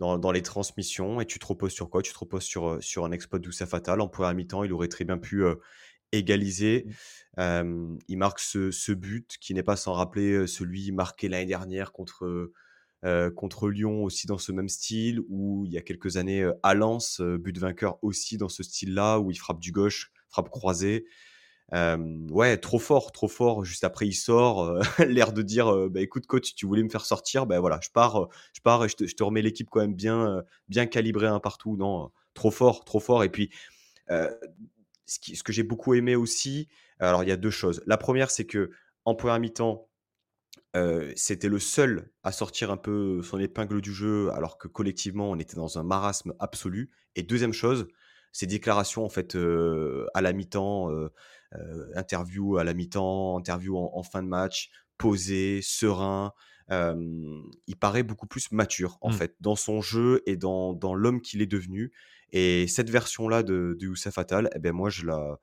[0.00, 2.02] dans, dans, les transmissions et tu te reposes sur quoi?
[2.02, 4.00] Tu te reposes sur, sur un exploit d'Oussa Fatal.
[4.00, 5.44] En première mi-temps, il aurait très bien pu
[6.10, 6.86] égaliser.
[7.36, 7.98] Mmh.
[8.08, 12.50] il marque ce, ce, but qui n'est pas sans rappeler celui marqué l'année dernière contre
[13.04, 16.52] euh, contre Lyon aussi dans ce même style, ou il y a quelques années euh,
[16.64, 20.50] à Lens, euh, but vainqueur aussi dans ce style-là, où il frappe du gauche, frappe
[20.50, 21.06] croisée.
[21.72, 23.64] ouais, trop fort, trop fort.
[23.64, 27.46] Juste après, il sort, l'air de dire bah, écoute, coach, tu voulais me faire sortir,
[27.46, 30.86] ben voilà, je pars, je pars et je te, remets l'équipe quand même bien, bien
[30.86, 31.76] calibrée un partout.
[31.76, 33.22] Non, trop fort, trop fort.
[33.22, 33.50] Et puis,
[34.08, 34.28] ce,
[35.06, 37.82] ce que j'ai beaucoup aimé aussi, alors il y a deux choses.
[37.86, 38.70] La première, c'est que
[39.04, 39.87] en première mi-temps,
[41.16, 45.38] c'était le seul à sortir un peu son épingle du jeu, alors que collectivement, on
[45.38, 46.90] était dans un marasme absolu.
[47.16, 47.88] Et deuxième chose,
[48.32, 49.36] ses déclarations en fait
[50.14, 50.90] à la mi-temps,
[51.94, 56.32] interview à la mi-temps, interview en, fin de match, posé, serein.
[56.70, 59.14] il paraît beaucoup plus mature en mmh.
[59.14, 61.92] fait dans son jeu et dans, dans l'homme qu'il est devenu.
[62.32, 65.40] Et cette version-là de, de Youssef Fatal, eh ben moi je la,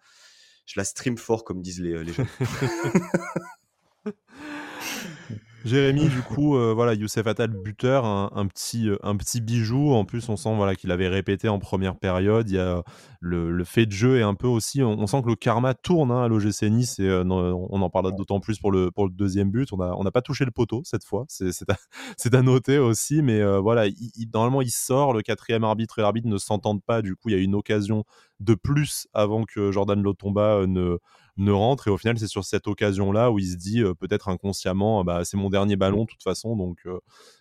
[0.65, 2.28] je la stream fort comme disent les, les jeunes.
[5.65, 9.94] Jérémy, du coup, euh, voilà, Youssef Attal, buteur, un, petit, euh, un petit bijou.
[9.94, 12.48] En plus, on sent voilà, qu'il avait répété en première période.
[12.52, 12.84] Il y a
[13.20, 16.22] le, fait de jeu et un peu aussi, on, sent que le karma tourne hein,
[16.22, 17.00] à l'OGC Nice.
[17.00, 19.70] Et, euh, on en parlera d'autant plus pour le, deuxième but.
[19.74, 21.26] On n'a pas touché le poteau cette fois.
[21.30, 21.78] C'est à,
[22.38, 23.24] à, noter aussi.
[23.24, 23.88] Mais voilà,
[24.36, 25.13] normalement, il sort.
[25.13, 27.02] Le quatrième arbitre et l'arbitre ne s'entendent pas.
[27.02, 28.06] Du coup, il y a une occasion
[28.39, 30.98] de plus avant que Jordan Lotomba ne
[31.38, 31.89] ne rentre.
[31.89, 35.36] Et au final, c'est sur cette occasion-là où il se dit peut-être inconsciemment, bah, c'est
[35.36, 36.80] mon dernier ballon de toute façon, donc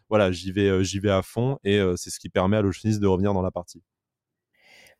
[0.08, 1.58] voilà, j'y vais, j'y vais à fond.
[1.62, 3.82] Et c'est ce qui permet à l'Oceanis de revenir dans la partie.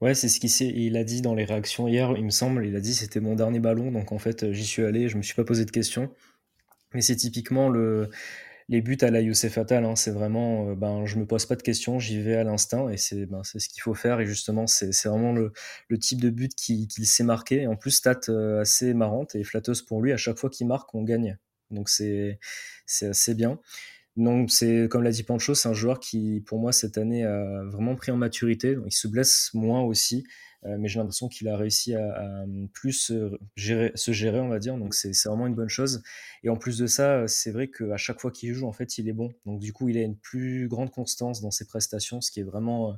[0.01, 2.67] Ouais, c'est ce qu'il il a dit dans les réactions hier, il me semble.
[2.67, 5.23] Il a dit c'était mon dernier ballon, donc en fait j'y suis allé, je me
[5.23, 6.11] suis pas posé de questions.
[6.93, 8.11] Mais c'est typiquement le,
[8.69, 11.57] les buts à la Youssef Fatal, hein, c'est vraiment, euh, ben, je me pose pas
[11.57, 14.21] de questions, j'y vais à l'instinct et c'est ben, ce qu'il faut faire.
[14.21, 15.53] Et justement, c'est vraiment le,
[15.99, 17.67] type de but qu'il qui s'est marqué.
[17.67, 20.13] En plus, stat euh, assez marrante et flatteuse pour lui.
[20.13, 21.39] À chaque fois qu'il marque, on gagne.
[21.71, 22.39] Donc c'est
[23.03, 23.59] assez bien.
[24.17, 27.65] Donc c'est comme l'a dit Pancho, c'est un joueur qui, pour moi, cette année a
[27.65, 28.77] vraiment pris en maturité.
[28.87, 30.25] il se blesse moins aussi.
[30.67, 33.13] Euh, mais j'ai l'impression qu'il a réussi à, plus
[33.57, 34.77] gérer, se gérer, on va dire.
[34.77, 36.03] Donc c'est vraiment une bonne chose.
[36.43, 39.09] Et en plus de ça, c'est vrai qu'à chaque fois qu'il joue, en fait, il
[39.09, 39.33] est bon.
[39.47, 42.45] Donc du coup, il a une plus grande constance dans ses prestations, ce qui est
[42.45, 42.97] vraiment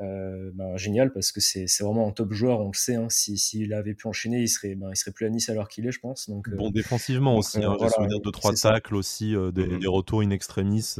[0.00, 2.94] euh, ben, génial parce que c'est vraiment un top joueur, on le sait.
[2.94, 3.08] Hein.
[3.10, 5.92] S'il avait pu enchaîner, il serait, ben, il serait plus à Nice alors qu'il est,
[5.92, 6.28] je pense.
[6.30, 7.62] Donc, bon, euh, défensivement aussi.
[7.62, 10.94] Hein, J'ai souvenir de trois tacles aussi, des, mmh des, retours in extremis.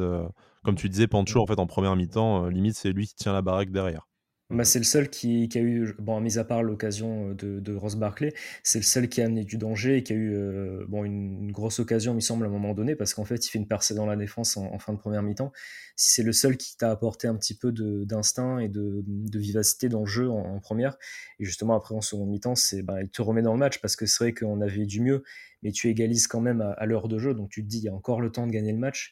[0.62, 3.42] comme tu disais, Pancho, en fait, en première mi-temps, limite, c'est lui qui tient la
[3.42, 4.06] baraque derrière.
[4.50, 7.60] Bah, c'est le seul qui, qui, a eu, bon, mis à part l'occasion euh, de,
[7.60, 10.34] de, Ross Barclay, c'est le seul qui a amené du danger et qui a eu
[10.34, 13.46] euh, bon, une, grosse occasion, il me semble, à un moment donné, parce qu'en fait,
[13.46, 15.50] il fait une percée dans la défense en, fin de première mi-temps.
[15.96, 19.88] Si c'est le seul qui t'a apporté un petit peu d'instinct et de, de, vivacité
[19.88, 20.98] dans le jeu en, première,
[21.40, 23.96] et justement après en seconde mi-temps, c'est bah, il te remet dans le match parce
[23.96, 25.24] que c'est vrai qu'on avait du mieux,
[25.62, 27.84] mais tu égalises quand même à, à l'heure de jeu, donc tu te dis, il
[27.84, 29.10] y a encore le temps de gagner le match.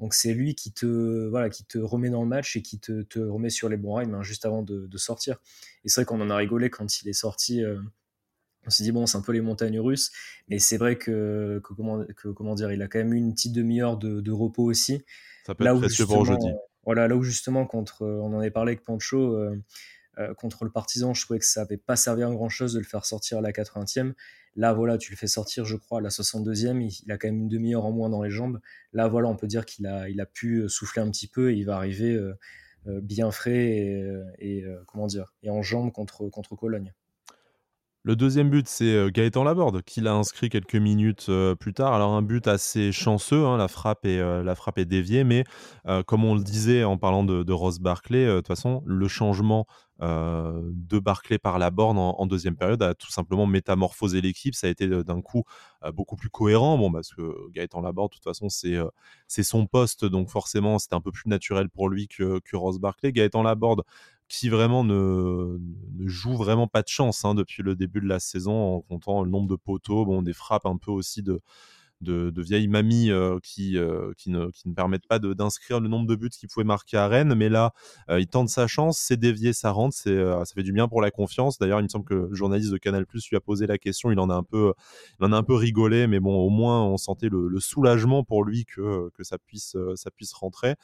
[0.00, 3.02] Donc c'est lui qui te, voilà, qui te remet dans le match et qui te,
[3.02, 5.36] te remet sur les bons rails hein, juste avant de, de sortir.
[5.84, 7.62] Et c'est vrai qu'on en a rigolé quand il est sorti.
[7.62, 7.80] Euh,
[8.66, 10.10] on s'est dit, bon, c'est un peu les montagnes russes,
[10.48, 13.34] mais c'est vrai que, que, comment, que, comment dire, il a quand même eu une
[13.34, 15.02] petite demi-heure de, de, repos aussi.
[15.46, 16.48] Ça peut là être où pour jeudi.
[16.84, 19.56] Voilà, là où justement, contre, on en avait parlé avec Pancho, euh, euh,
[20.36, 22.84] contre le Partisan, je trouvais que ça n'avait pas servi à grand chose de le
[22.84, 24.14] faire sortir à la 80e.
[24.56, 26.80] Là, voilà, tu le fais sortir, je crois, à la 62e.
[26.80, 28.60] Il, a quand même une demi-heure en moins dans les jambes.
[28.92, 31.52] Là, voilà, on peut dire qu'il a, il a pu euh, souffler un petit peu
[31.52, 32.34] et il va arriver euh,
[32.86, 36.92] euh, bien frais et, comment dire, et en jambes contre, contre Cologne.
[38.06, 41.94] Le deuxième but, c'est Gaëtan Laborde qui l'a inscrit quelques minutes plus tard.
[41.94, 45.44] Alors un but assez chanceux, hein, la, frappe est, la frappe est déviée, mais
[46.06, 49.66] comme on le disait en parlant de, de Ross Barclay, de toute façon, le changement
[50.00, 54.54] de Barclay par la borne en, deuxième période a tout simplement métamorphosé l'équipe.
[54.54, 55.44] Ça a été d'un coup
[55.92, 56.76] beaucoup plus cohérent.
[56.78, 58.76] Bon, parce que Gaëtan Laborde, de toute façon, c'est
[59.28, 62.78] c'est son poste, donc forcément, c'était un peu plus naturel pour lui que, que Ross
[62.78, 63.12] Barclay.
[63.12, 63.82] Gaëtan Laborde,
[64.28, 65.58] qui vraiment ne,
[65.94, 69.22] ne, joue vraiment pas de chance hein, depuis le début de la saison en comptant
[69.22, 71.40] le nombre de poteaux, bon, des frappes un peu aussi de,
[72.04, 76.06] de, vieilles mamies euh, qui, euh, qui, ne, qui, ne, permettent pas d'inscrire le nombre
[76.06, 77.34] de buts qu'il pouvait marquer à Rennes.
[77.34, 77.72] Mais là,
[78.10, 81.10] euh, il tente sa chance, c'est dévié, ça rentre, ça fait du bien pour la
[81.10, 81.58] confiance.
[81.58, 84.10] D'ailleurs, il me semble que le journaliste de Canal Plus lui a posé la question,
[84.10, 84.72] il en a un peu,
[85.20, 88.44] il en a un peu rigolé, mais bon, au moins, on sentait le, soulagement pour
[88.44, 90.74] lui que, que ça, puisse, ça puisse rentrer.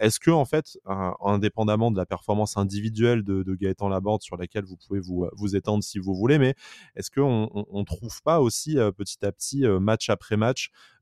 [0.00, 0.78] Est-ce que, en fait,
[1.24, 5.56] indépendamment de la performance individuelle de, de, Gaëtan Laborde, sur laquelle vous pouvez vous, vous
[5.56, 6.54] étendre si vous voulez, mais
[6.96, 10.49] est-ce qu'on ne trouve pas aussi petit à petit, match après match,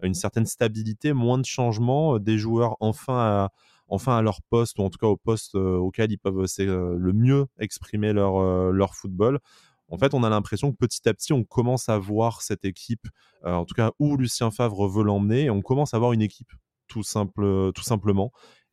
[0.03, 3.51] une certaine stabilité, moins de changements, euh, des joueurs enfin à,
[3.89, 6.97] enfin à leur poste, ou en tout cas au poste euh, auquel ils peuvent euh,
[6.99, 9.41] le mieux exprimer leur, leur football.
[9.89, 13.09] En fait, on a l'impression que petit à petit, on commence à voir cette équipe,
[13.43, 16.53] en tout cas où Lucien Favre veut l'emmener, et on commence à voir une équipe
[16.89, 18.31] tout, simple, tout simplement.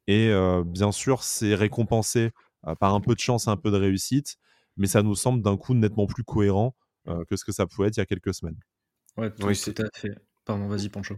[0.07, 0.29] Et
[0.65, 2.31] bien sûr, c'est récompensé
[2.81, 4.35] par un peu de chance, un peu de réussite,
[4.75, 7.95] mais ça nous semble d'un coup nettement plus cohérent que ce que ça pouvait être
[7.95, 8.59] il y a quelques semaines.
[9.15, 10.15] Ouais, oui, c'est tout à fait.
[10.45, 11.15] Pardon, vas-y, Pancho.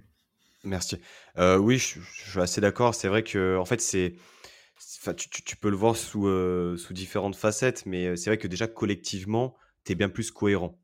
[0.63, 0.97] Merci.
[1.37, 2.95] Euh, oui, je, suis assez d'accord.
[2.95, 4.15] C'est vrai que, en fait, c'est,
[5.15, 8.67] tu, peux le voir sous, euh, sous différentes facettes, mais euh, c'est vrai que déjà
[8.67, 10.79] collectivement, tu es bien plus cohérent.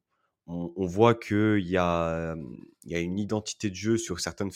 [0.46, 2.36] On, voit qu'il y a,
[2.84, 4.52] y a une identité de jeu sur certaines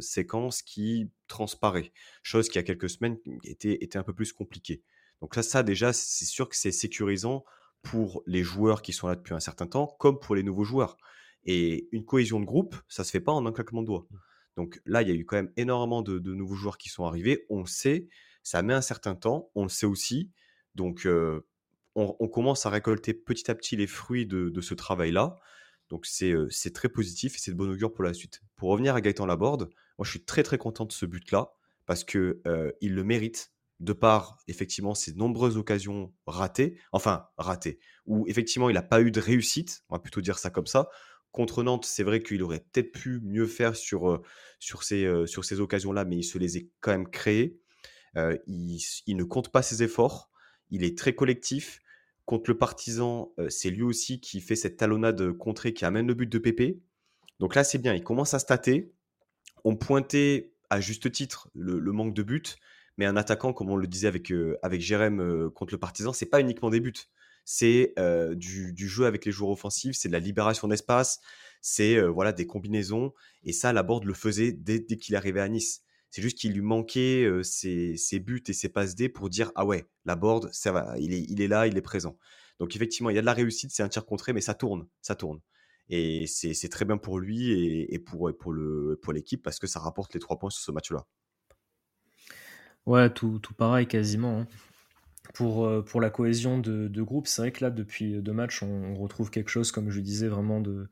[0.00, 1.90] séquences qui transparaît,
[2.22, 4.84] chose qui, il y a quelques semaines, était, était un peu plus compliquée.
[5.20, 7.44] Donc, ça, ça déjà, c'est sûr que c'est sécurisant
[7.82, 10.96] pour les joueurs qui sont là depuis un certain temps, comme pour les nouveaux joueurs.
[11.46, 14.06] Et une cohésion de groupe, ça se fait pas en un claquement de doigts.
[14.10, 14.16] Mmh.
[14.56, 17.44] Donc là, il y a eu quand même énormément de, nouveaux joueurs qui sont arrivés.
[17.50, 18.08] On le sait,
[18.42, 19.50] ça met un certain temps.
[19.54, 20.30] On le sait aussi.
[20.74, 21.08] Donc
[21.94, 25.36] on, commence à récolter petit à petit les fruits de, ce travail-là.
[25.90, 28.42] Donc c'est très positif et c'est de bon augure pour la suite.
[28.56, 31.52] Pour revenir à Gaëtan Laborde, moi je suis très très content de ce but-là
[31.86, 32.42] parce que
[32.80, 38.74] il le mérite de par effectivement ses nombreuses occasions ratées, enfin ratées, où effectivement il
[38.74, 40.88] n'a pas eu de réussite, on va plutôt dire ça comme ça,
[41.34, 44.22] Contre Nantes, c'est vrai qu'il aurait peut-être pu mieux faire sur,
[44.60, 47.58] ces, sur ces occasions-là, mais il se les est quand même créées.
[48.46, 50.30] il, ne compte pas ses efforts.
[50.70, 51.80] Il est très collectif.
[52.24, 56.30] Contre le Partisan, c'est lui aussi qui fait cette talonnade contrée qui amène le but
[56.30, 56.80] de Pépé.
[57.40, 57.94] Donc là, c'est bien.
[57.94, 58.94] Il commence à stater.
[59.64, 62.44] On pointait à juste titre le, manque de buts,
[62.96, 66.40] mais un attaquant, comme on le disait avec, avec Jérém contre le Partisan, c'est pas
[66.40, 66.94] uniquement des buts.
[67.44, 67.94] C'est
[68.36, 71.20] du, jeu avec les joueurs offensifs, c'est de la libération d'espace,
[71.60, 73.12] c'est voilà des combinaisons.
[73.42, 75.82] Et ça, Laborde le faisait dès, dès qu'il arrivait à Nice.
[76.10, 79.84] C'est juste qu'il lui manquait ses, buts et ses passes D pour dire ah ouais,
[80.04, 82.16] la board, ça va, il est, il est là, il est présent.
[82.58, 84.86] Donc effectivement, il y a de la réussite, c'est un tir contré, mais ça tourne,
[85.02, 85.40] ça tourne.
[85.88, 90.20] Et c'est très bien pour lui et, pour, pour l'équipe parce que ça rapporte les
[90.20, 91.04] trois points sur ce match-là.
[92.86, 94.40] Ouais, tout, tout pareil quasiment.
[94.40, 94.46] Hein
[95.32, 98.62] pour, euh, pour la cohésion de, de groupe, c'est vrai que là, depuis deux matchs,
[98.62, 100.88] on, retrouve quelque chose, comme je disais, vraiment de,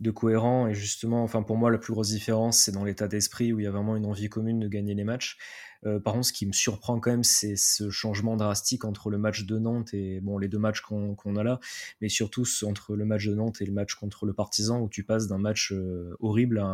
[0.00, 0.66] de cohérent.
[0.66, 3.64] Et justement, enfin, pour moi, la plus grosse différence, c'est dans l'état d'esprit où il
[3.64, 5.38] y a vraiment une envie commune de gagner les matchs.
[5.86, 9.18] Euh, par contre, ce qui me surprend quand même, c'est ce changement drastique entre le
[9.18, 11.60] match de Nantes et bon, les deux matchs qu'on a là,
[12.00, 15.04] mais surtout entre le match de Nantes et le match contre le Partizan, où tu
[15.04, 16.64] passes d'un match euh, horrible à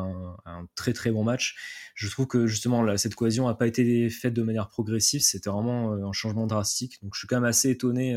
[0.44, 1.56] un, très très bon match.
[1.94, 5.92] Je trouve que justement, cette cohésion n'a pas été faite de manière progressive, c'était vraiment
[5.92, 7.02] euh, un changement drastique.
[7.02, 8.16] Donc je suis quand même assez étonné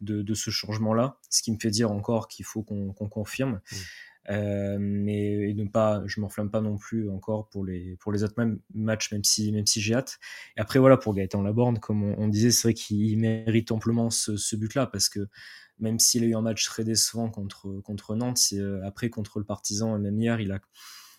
[0.00, 3.60] de, ce changement-là, ce qui me fait dire encore qu'il faut qu'on confirme.
[3.70, 3.76] Mmh.
[4.30, 8.34] Euh, mais ne pas, je m'enflamme pas non plus encore pour les pour les autres
[8.74, 10.18] matchs, même si même si j'ai hâte.
[10.56, 14.36] Et après voilà pour Gaëtan Laborde, comme on, disait, c'est vrai qu'il mérite amplement ce,
[14.36, 15.28] ce but-là parce que
[15.78, 19.44] même s'il a eu un match très décevant contre contre Nantes, euh, après contre le
[19.44, 20.60] Partizan même hier, il a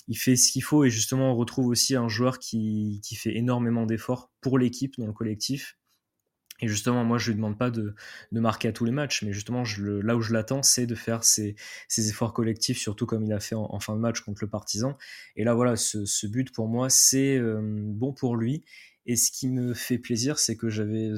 [0.07, 3.35] il fait ce qu'il faut et justement on retrouve aussi un joueur qui, qui fait
[3.35, 5.77] énormément d'efforts pour l'équipe dans le collectif
[6.61, 7.93] et justement, moi, je lui demande pas de,
[8.31, 11.55] marquer à tous les matchs, mais justement, là où je l'attends, c'est de faire ses,
[11.97, 14.97] efforts collectifs, surtout comme il a fait en, fin de match contre le Partisan.
[15.35, 18.63] Et là, voilà, ce, ce but pour moi, c'est euh, bon pour lui.
[19.05, 21.11] Et ce qui me fait plaisir, c'est que j'avais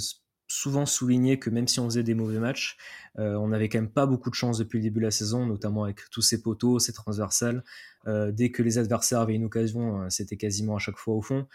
[0.48, 2.78] souvent souligné que même si on faisait des mauvais matchs,
[3.20, 5.46] euh, on n'avait quand même pas beaucoup de chance depuis le début de la saison,
[5.46, 7.64] notamment avec tous ces poteaux, ces transversales.
[8.08, 11.48] Euh, dès que les adversaires avaient une occasion, c'était quasiment à chaque fois au fond.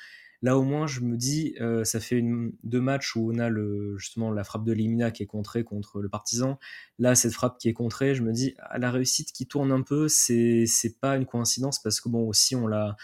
[0.43, 2.23] Là, au moins, je me dis, euh, ça fait
[2.65, 3.49] deux matchs où on a
[3.97, 6.59] justement la frappe de Limina qui est contrée contre le Partisan.
[6.99, 9.83] Là, cette frappe qui est contrée, je me dis, à la réussite qui tourne un
[9.83, 10.67] peu, c'est
[11.01, 12.97] pas une coïncidence parce que bon, aussi on la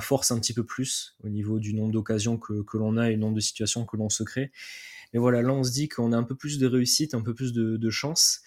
[0.00, 3.20] force un petit peu plus au niveau du nombre d'occasions que, l'on a et le
[3.20, 4.50] nombre de situations que l'on se crée.
[5.12, 7.34] Mais voilà, là, on se dit qu'on a un peu plus de réussite, un peu
[7.34, 8.42] plus de chance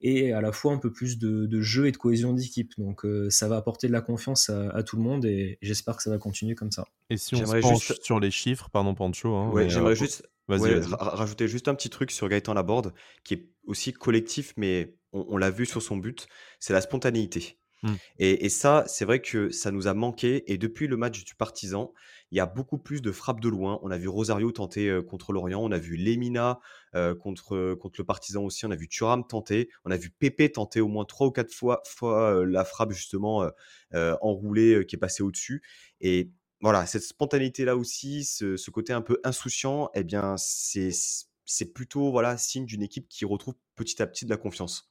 [0.00, 2.72] et à la fois un peu plus de, jeu et de cohésion d'équipe.
[2.78, 6.02] Donc euh, ça va apporter de la confiance à, tout le monde et j'espère que
[6.02, 6.86] ça va continuer comme ça.
[7.10, 8.02] Et si on se penche juste...
[8.04, 9.34] sur les chiffres, pardon Pancho.
[9.34, 12.92] Hein, ouais, j'aimerais euh, juste rajouter juste un petit truc sur Gaëtan Laborde
[13.24, 16.26] qui est aussi collectif, mais on l'a vu sur son but,
[16.58, 17.59] c'est la spontanéité.
[17.82, 17.94] Mmh.
[18.18, 20.50] Et, ça, c'est vrai que ça nous a manqué.
[20.52, 21.92] Et depuis le match du Partisan,
[22.30, 23.80] il y a beaucoup plus de frappes de loin.
[23.82, 26.60] On a vu Rosario tenter contre l'Orient, on a vu Lemina
[26.92, 30.80] contre, contre le Partisan aussi, on a vu Thuram tenter, on a vu Pépé tenter
[30.80, 33.50] au moins trois ou quatre fois, fois la frappe justement
[33.92, 35.62] enroulée qui est passée au-dessus.
[36.00, 42.36] Et voilà, cette spontanéité-là aussi, ce, côté un peu insouciant, eh bien, c'est plutôt voilà
[42.36, 44.89] signe d'une équipe qui retrouve petit à petit de la confiance.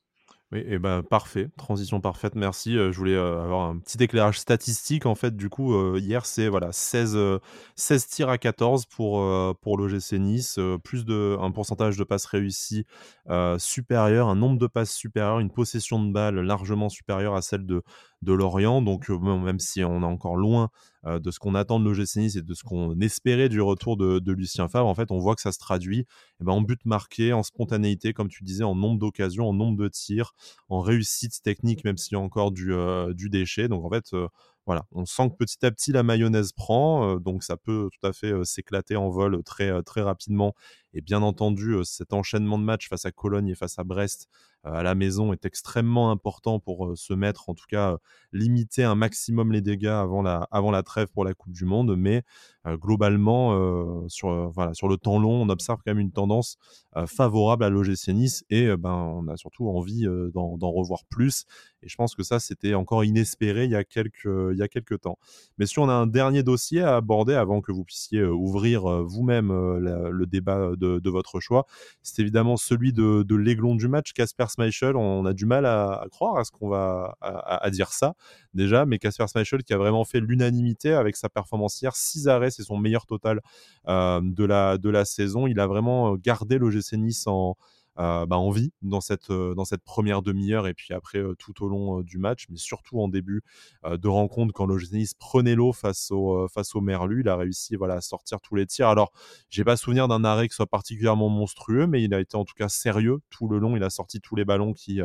[0.52, 2.74] Oui, et ben parfait, transition parfaite, merci.
[2.74, 5.06] je voulais avoir un petit éclairage statistique.
[5.06, 7.20] En fait, du coup, hier, c'est voilà, 16,
[7.76, 9.24] 16 tirs à 14 pour,
[9.62, 12.86] pour l'OGC Nice, plus de, un pourcentage de passes réussies
[13.60, 17.84] supérieur, un nombre de passes supérieur, une possession de balles largement supérieure à celle de
[18.26, 18.82] Lorient.
[18.82, 20.72] Donc, même si on est encore loin
[21.06, 24.32] de ce qu'on attend de l'OGC Nice et de ce qu'on espérait du retour de,
[24.32, 26.06] Lucien Favre, en fait, on voit que ça se traduit
[26.42, 29.78] eh ben, en but marqué, en spontanéité, comme tu disais, en nombre d'occasions, en nombre
[29.78, 30.34] de tirs,
[30.68, 32.74] en réussite technique, même s'il y a encore du,
[33.14, 33.68] du déchet.
[33.68, 34.12] Donc, en fait,
[34.66, 38.14] voilà, on sent que petit à petit la mayonnaise prend, donc ça peut tout à
[38.14, 40.54] fait s'éclater en vol très, très rapidement.
[40.94, 44.28] Et bien entendu, cet enchaînement de matchs face à Cologne et face à Brest
[44.64, 47.98] à la maison est extrêmement important pour se mettre, en tout cas,
[48.34, 51.96] limiter un maximum les dégâts avant la, avant la trêve pour la Coupe du Monde.
[51.98, 52.24] Mais
[52.68, 56.58] globalement, sur, voilà, sur le temps long, on observe quand même une tendance
[57.08, 61.46] favorable à l'OGC Nice et ben, on a surtout envie d'en revoir plus.
[61.82, 64.68] Et je pense que ça, c'était encore inespéré il y, a quelques, il y a
[64.68, 65.18] quelques temps.
[65.58, 69.52] Mais si on a un dernier dossier à aborder avant que vous puissiez ouvrir vous-même
[69.78, 71.66] le débat de, votre choix,
[72.02, 74.96] c'est évidemment celui de, l'aiglon du match, Casper Schmeichel.
[74.96, 78.14] On a du mal à, croire à ce qu'on va à, dire ça
[78.54, 82.52] déjà, mais Casper Schmeichel qui a vraiment fait l'unanimité avec sa performance hier, 6 arrêts,
[82.52, 83.42] c'est son meilleur total
[83.88, 85.48] de, la, de la saison.
[85.48, 87.56] Il a vraiment gardé le GC Nice en
[88.00, 92.18] bah, envie dans cette, dans cette première demi-heure et puis après tout au long du
[92.18, 93.42] match, mais surtout en début
[93.84, 96.48] de rencontre quand l'OGC prenait l'eau face au,
[96.82, 97.22] Merlu.
[97.22, 98.88] Il a réussi voilà, à sortir tous les tirs.
[98.88, 99.12] Alors,
[99.50, 102.56] j'ai pas souvenir d'un arrêt qui soit particulièrement monstrueux, mais il a été en tout
[102.56, 103.76] cas sérieux tout le long.
[103.76, 105.02] Il a sorti tous les ballons qui,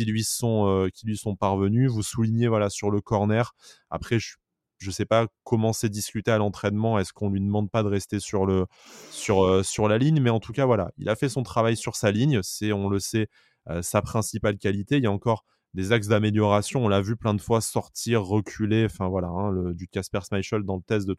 [0.00, 1.90] lui, sont, parvenus.
[1.90, 3.54] Vous soulignez voilà, sur le corner.
[3.90, 4.36] Après, je
[4.82, 6.98] je sais pas comment c'est discuté à l'entraînement.
[6.98, 8.66] Est-ce qu'on lui demande pas de rester sur, le,
[9.10, 11.96] sur, sur la ligne Mais en tout cas, voilà, il a fait son travail sur
[11.96, 12.40] sa ligne.
[12.42, 13.28] C'est, on le sait,
[13.82, 14.96] sa principale qualité.
[14.98, 16.84] Il y a encore des axes d'amélioration.
[16.84, 18.84] On l'a vu plein de fois sortir, reculer.
[18.86, 21.16] Enfin voilà, hein, du Casper Schmeichel dans le test de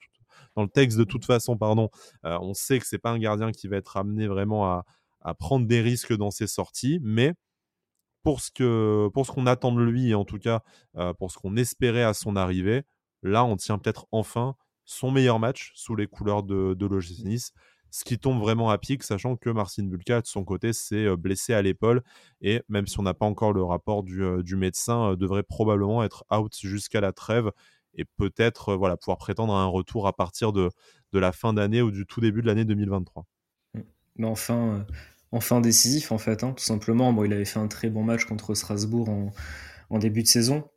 [0.55, 1.89] dans le texte de toute façon, pardon.
[2.23, 4.83] on sait que c'est pas un gardien qui va être amené vraiment à,
[5.21, 7.33] à prendre des risques dans ses sorties, mais
[8.23, 10.61] pour ce que pour ce qu'on attend de lui en tout cas
[11.17, 12.83] pour ce qu'on espérait à son arrivée,
[13.23, 14.55] Là, on tient peut-être enfin
[14.85, 16.85] son meilleur match sous les couleurs de, de
[17.93, 21.15] ce qui tombe vraiment à pic, sachant que Marcin Bulka, de son côté, s'est euh,
[21.15, 22.01] blessé à l'épaule.
[22.41, 26.03] Et même si on n'a pas encore le rapport du, euh, médecin, euh, devrait probablement
[26.03, 27.51] être out jusqu'à la trêve
[27.93, 30.71] et peut-être voilà, pouvoir prétendre à un retour à partir de,
[31.13, 33.27] la fin d'année ou du tout début de l'année 2023.
[34.15, 34.83] Mais enfin,
[35.31, 37.23] enfin décisif, en fait, hein, tout simplement.
[37.23, 39.07] Il avait fait un très bon match contre Strasbourg
[39.91, 40.67] en début de saison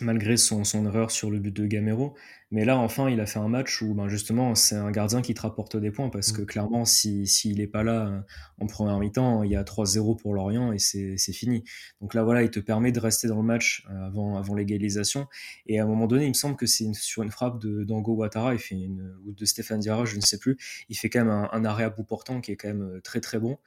[0.00, 2.14] malgré son, son, erreur sur le but de Gamero.
[2.50, 5.34] Mais là, enfin, il a fait un match où ben justement, c'est un gardien qui
[5.34, 6.46] te rapporte des points parce que mm.
[6.46, 8.20] clairement, s'il si, n'est pas là euh,
[8.58, 11.64] en première mi-temps, il y a 3-0 pour Lorient et c'est fini.
[12.00, 15.26] Donc là, voilà, il te permet de rester dans le match euh, avant, avant l'égalisation.
[15.66, 18.14] Et à un moment donné, il me semble que c'est sur une frappe de d'Ango
[18.14, 20.56] Ouattara il fait une, ou de Stéphane Diarra, je ne sais plus.
[20.88, 23.00] Il fait quand même un, un arrêt à bout portant qui est quand même euh,
[23.02, 23.58] très très bon.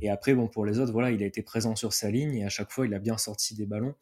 [0.00, 2.44] Et après, bon, pour les autres, voilà, il a été présent sur sa ligne et
[2.44, 3.94] à chaque fois, il a bien sorti des ballons.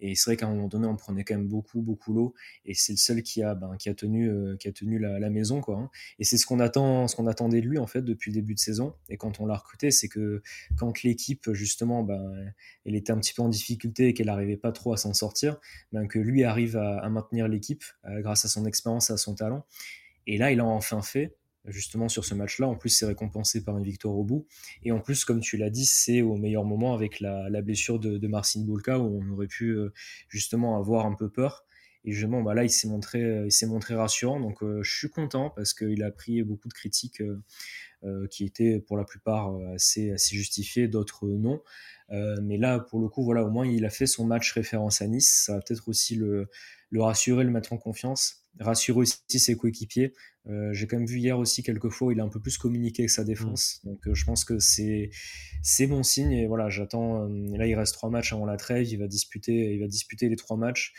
[0.00, 2.34] Et c'est vrai qu'à un moment donné, on prenait quand même beaucoup, beaucoup l'eau.
[2.64, 5.30] Et c'est le seul qui a, ben, qui a tenu, euh, qui a tenu la,
[5.30, 5.76] maison, quoi.
[5.76, 5.90] Hein.
[6.18, 8.54] Et c'est ce qu'on attend, ce qu'on attendait de lui en fait depuis le début
[8.54, 8.94] de saison.
[9.08, 10.42] Et quand on l'a recruté, c'est que
[10.76, 12.52] quand l'équipe justement, ben,
[12.84, 15.58] elle était un petit peu en difficulté et qu'elle n'arrivait pas trop à s'en sortir,
[15.92, 19.34] ben, que lui arrive à, à maintenir l'équipe euh, grâce à son expérience, à son
[19.34, 19.66] talent.
[20.26, 21.34] Et là, il a enfin fait
[21.70, 22.66] justement sur ce match-là.
[22.66, 24.46] En plus, c'est récompensé par une victoire au bout.
[24.82, 28.18] Et en plus, comme tu l'as dit, c'est au meilleur moment avec la, blessure de,
[28.18, 29.92] de Marcin Bulka où on aurait pu euh,
[30.28, 31.64] justement avoir un peu peur.
[32.08, 34.40] Et justement, bah là, il s'est montré, euh, il s'est montré rassurant.
[34.40, 37.22] Donc, euh, je suis content parce qu'il a pris beaucoup de critiques
[38.30, 41.60] qui étaient pour la plupart assez, assez justifiées, d'autres non.
[42.10, 45.08] mais là, pour le coup, voilà, au moins, il a fait son match référence à
[45.08, 45.42] Nice.
[45.46, 46.48] Ça va peut-être aussi le,
[46.90, 50.12] le rassurer, le mettre en confiance rassurer aussi ses coéquipiers.
[50.48, 53.02] Euh, j'ai quand même vu hier aussi quelques fois il a un peu plus communiqué
[53.02, 53.80] avec sa défense.
[53.84, 53.88] Mm.
[53.88, 55.10] Donc euh, je pense que c'est
[55.62, 57.28] c'est bon signe et voilà j'attends.
[57.28, 60.28] Euh, là il reste trois matchs avant la trêve, il va disputer il va disputer
[60.28, 60.92] les trois matchs,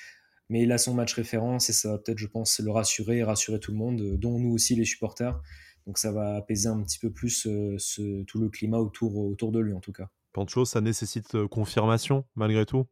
[0.50, 3.24] mais il a son match référence et ça va peut-être je pense le rassurer et
[3.24, 5.40] rassurer tout le monde, dont nous aussi les supporters.
[5.88, 7.48] Donc ça va apaiser un petit peu plus
[7.78, 10.10] ce, tout le climat autour autour de lui en tout cas.
[10.34, 12.86] Pancho, ça nécessite confirmation malgré tout?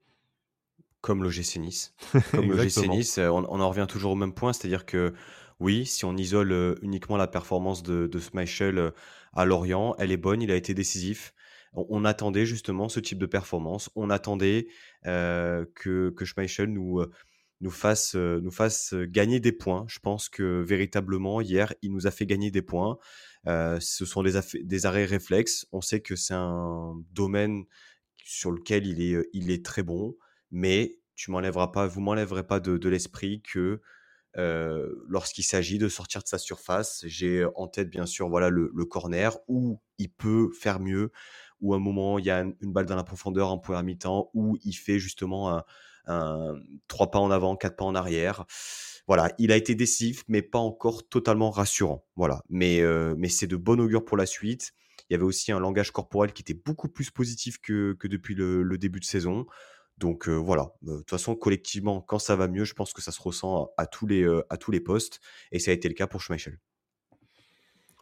[1.01, 1.93] Comme l'OGC Nice.
[2.31, 5.13] Comme l'OGC Nice, on, on, en revient toujours au même point, c'est-à-dire que
[5.59, 8.91] oui, si on isole euh, uniquement la performance de, de Schmeichel euh,
[9.33, 11.33] à Lorient, elle est bonne, il a été décisif.
[11.73, 13.91] On, attendait justement ce type de performance.
[13.95, 14.67] On attendait
[15.05, 17.03] euh, que, que Schmeichel nous,
[17.61, 19.85] nous, fasse, nous fasse gagner des points.
[19.87, 22.97] Je pense que véritablement, hier, il nous a fait gagner des points.
[23.45, 25.65] ce sont des, des arrêts réflexes.
[25.71, 27.65] On sait que c'est un domaine
[28.23, 30.15] sur lequel il est, il est très bon
[30.51, 33.81] mais tu m'enlèveras pas, vous m'enlèverez pas de, l'esprit que
[35.07, 39.37] lorsqu'il s'agit de sortir de sa surface, j'ai en tête bien sûr voilà le, corner
[39.47, 41.11] où il peut faire mieux,
[41.59, 44.29] où à un moment il y a une balle dans la profondeur en première mi-temps,
[44.33, 45.63] où il fait justement un,
[46.87, 48.45] trois pas en avant, quatre pas en arrière.
[49.07, 52.05] Voilà, il a été décisif, mais pas encore totalement rassurant.
[52.15, 52.81] Voilà, mais,
[53.17, 54.73] mais c'est de bon augure pour la suite.
[55.09, 58.35] Il y avait aussi un langage corporel qui était beaucoup plus positif que, que depuis
[58.35, 59.45] le début de saison.
[59.97, 63.21] Donc voilà, de toute façon, collectivement, quand ça va mieux, je pense que ça se
[63.21, 65.21] ressent à, tous, les, à tous les postes.
[65.51, 66.59] Et ça a été le cas pour Schmeichel.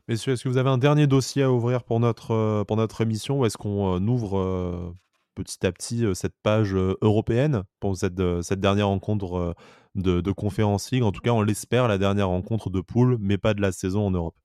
[0.07, 3.39] Messieurs, est-ce que vous avez un dernier dossier à ouvrir pour notre, pour notre émission
[3.39, 4.93] ou est-ce qu'on ouvre
[5.35, 9.55] petit à petit cette page européenne pour cette, cette dernière rencontre
[9.95, 13.37] de, de Conférence League En tout cas, on l'espère, la dernière rencontre de poule, mais
[13.37, 14.35] pas de la saison en Europe.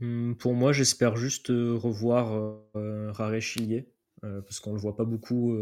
[0.00, 2.32] Mmh, pour moi, j'espère juste revoir
[2.76, 3.12] euh,
[4.22, 5.56] parce qu'on le voit pas beaucoup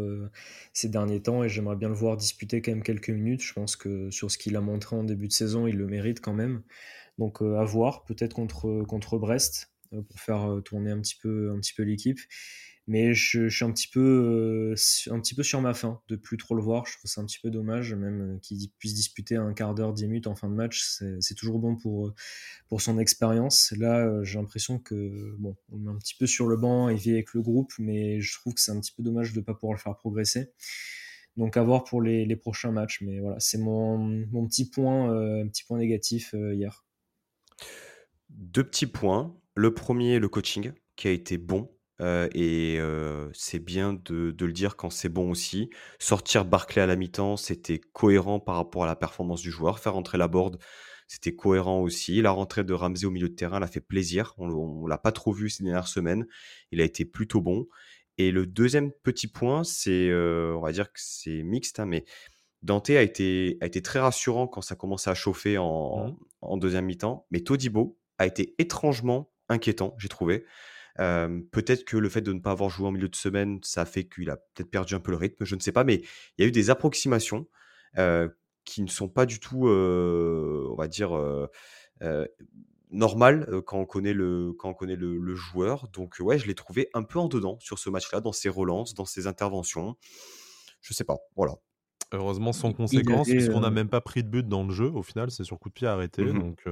[0.73, 3.41] ces derniers temps et j'aimerais bien le voir disputer quand même quelques minutes.
[3.41, 6.21] Je pense que sur ce qu'il a montré en début de saison, il le mérite
[6.21, 6.61] quand même.
[7.17, 9.70] Donc à voir, peut-être contre, contre Brest.
[10.07, 12.19] Pour faire tourner un petit peu, un petit peu l'équipe.
[12.87, 14.73] Mais je, suis un petit, peu,
[15.11, 16.85] un petit peu sur ma faim de plus trop le voir.
[16.87, 20.07] Je trouve ça un petit peu dommage, même qu'il puisse disputer un quart d'heure, dix
[20.07, 20.83] minutes en fin de match.
[21.19, 22.13] C'est toujours bon pour,
[22.67, 23.71] pour son expérience.
[23.77, 27.11] Là, j'ai l'impression que bon, on est un petit peu sur le banc et vit
[27.11, 29.53] avec le groupe, mais je trouve que c'est un petit peu dommage de ne pas
[29.53, 30.51] pouvoir le faire progresser.
[31.37, 33.01] Donc à voir pour les, prochains matchs.
[33.01, 36.85] Mais voilà, c'est mon, mon, petit point, euh, petit point négatif euh, hier.
[38.29, 39.35] Deux petits points.
[39.55, 41.71] Le premier, le coaching, qui a été bon.
[42.01, 42.79] Euh, et
[43.33, 45.69] c'est bien de, de, le dire quand c'est bon aussi.
[45.99, 49.79] Sortir Barclay à la mi-temps, c'était cohérent par rapport à la performance du joueur.
[49.79, 50.57] Faire entrer la board,
[51.07, 52.21] c'était cohérent aussi.
[52.21, 54.33] La rentrée de Ramsey au milieu de terrain, l'a fait plaisir.
[54.37, 56.25] On ne l'a pas trop vu ces dernières semaines.
[56.71, 57.67] Il a été plutôt bon.
[58.17, 62.05] Et le deuxième petit point, c'est, euh, on va dire que c'est mixte, hein, mais
[62.61, 66.17] Dante a été, a été très rassurant quand ça commençait à chauffer en, mmh.
[66.41, 70.45] en deuxième mi-temps, mais Todibo a été étrangement inquiétant, j'ai trouvé.
[70.97, 74.05] peut-être que le fait de ne pas avoir joué en milieu de semaine, ça fait
[74.05, 75.95] qu'il a peut-être perdu un peu le rythme, je ne sais pas, mais
[76.37, 77.47] il y a eu des approximations
[78.63, 81.11] qui ne sont pas du tout, on va dire,
[82.91, 85.87] normal quand on connaît le, quand on connaît le, joueur.
[85.89, 88.93] Donc ouais, je l'ai trouvé un peu en dedans sur ce match-là, dans ses relances,
[88.93, 89.95] dans ses interventions.
[90.81, 91.55] Je sais pas, voilà.
[92.13, 94.87] Heureusement sans conséquence, puisqu'on n'a même pas pris de but dans le jeu.
[94.87, 96.23] Au final, c'est sur coup de pied arrêté.
[96.23, 96.63] Mmh donc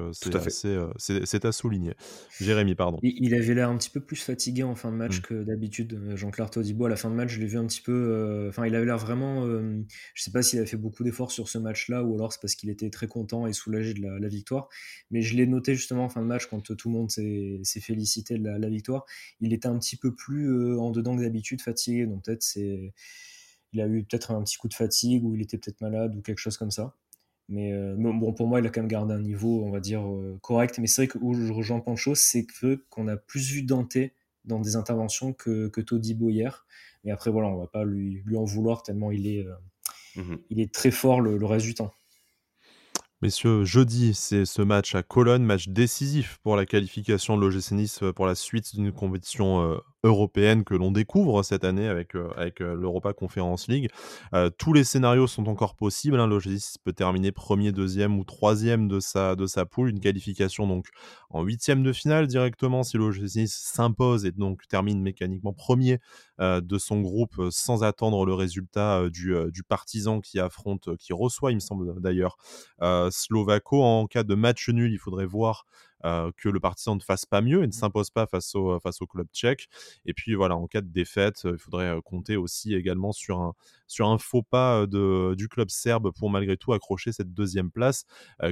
[0.97, 1.93] c'est à souligner.
[2.39, 2.99] Jérémy, pardon.
[3.03, 5.21] Il, avait l'air un petit peu plus fatigué en fin de match mmh.
[5.21, 5.99] que d'habitude.
[6.15, 8.47] Jean-Claire Todibo, à la fin de match, je l'ai vu un petit peu.
[8.49, 9.45] Enfin, il avait l'air vraiment.
[9.45, 12.55] je sais pas s'il a fait beaucoup d'efforts sur ce match-là ou alors c'est parce
[12.55, 14.67] qu'il était très content et soulagé de la, victoire.
[15.09, 18.37] Mais je l'ai noté justement en fin de match quand tout le monde s'est félicité
[18.37, 19.05] de la, la, victoire.
[19.39, 22.05] Il était un petit peu plus en dedans que d'habitude, fatigué.
[22.05, 22.93] Donc peut-être c'est
[23.73, 26.21] il a eu peut-être un petit coup de fatigue ou il était peut-être malade ou
[26.21, 26.95] quelque chose comme ça.
[27.49, 30.07] Mais euh, bon, pour moi, il a quand même gardé un niveau, on va dire,
[30.07, 30.77] euh, correct.
[30.77, 33.97] Mais c'est vrai que où je rejoins Pancho, c'est que qu'on a plus vu Dante
[34.45, 36.65] dans des interventions que, que Todibo hier.
[37.03, 40.37] Mais après, voilà, on va pas lui, lui en vouloir tellement il est, euh, mmh
[40.51, 41.91] il est très fort le, le reste du temps.
[43.21, 47.99] Messieurs, jeudi, c'est ce match à Cologne, match décisif pour la qualification de l'OGC Nice
[48.15, 52.73] pour la suite d'une compétition européenne que l'on découvre cette année avec, euh, avec euh,
[52.73, 53.89] l'Europa Conference League.
[54.33, 56.19] Euh, tous les scénarios sont encore possibles.
[56.19, 56.27] Hein.
[56.27, 59.89] L'OGC peut terminer premier, deuxième ou troisième de sa, de sa poule.
[59.89, 60.87] Une qualification donc
[61.29, 65.99] en huitième de finale directement si l'OGC s'impose et donc termine mécaniquement premier
[66.39, 71.55] de son groupe sans attendre le résultat du, du partisan qui affronte, qui reçoit, il
[71.55, 72.37] me semble d'ailleurs,
[73.11, 73.83] Slovako.
[73.83, 75.65] En cas de match nul, il faudrait voir
[76.05, 77.71] euh, que le partisan ne fasse pas mieux et ne mmh.
[77.73, 79.67] s'impose pas face au, face au club tchèque.
[80.05, 83.41] Et puis voilà, en cas de défaite, euh, il faudrait euh, compter aussi également sur
[83.41, 83.53] un,
[83.87, 88.05] sur un faux pas de, du club serbe pour malgré tout accrocher cette deuxième place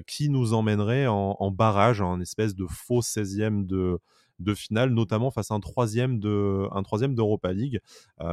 [0.07, 3.99] qui nous emmènerait en, barrage, en espèce de faux 16e de,
[4.39, 7.79] de finale, notamment face à un troisième de un troisième d'Europa League.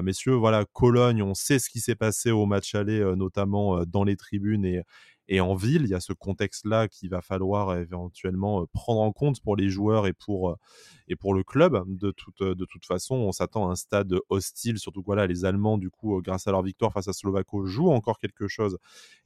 [0.03, 4.17] messieurs, voilà, Cologne, on sait ce qui s'est passé au match aller, notamment dans les
[4.17, 4.83] tribunes et,
[5.29, 9.13] et en ville, il y a ce contexte-là qu'il va falloir éventuellement euh, prendre en
[9.13, 10.57] compte pour les joueurs et pour, euh,
[11.09, 11.83] et pour le club.
[11.87, 15.27] De toute, euh, de toute façon, on s'attend à un stade hostile, surtout que voilà,
[15.27, 18.79] les Allemands, du coup, grâce à leur victoire face à Slovako, jouent encore quelque chose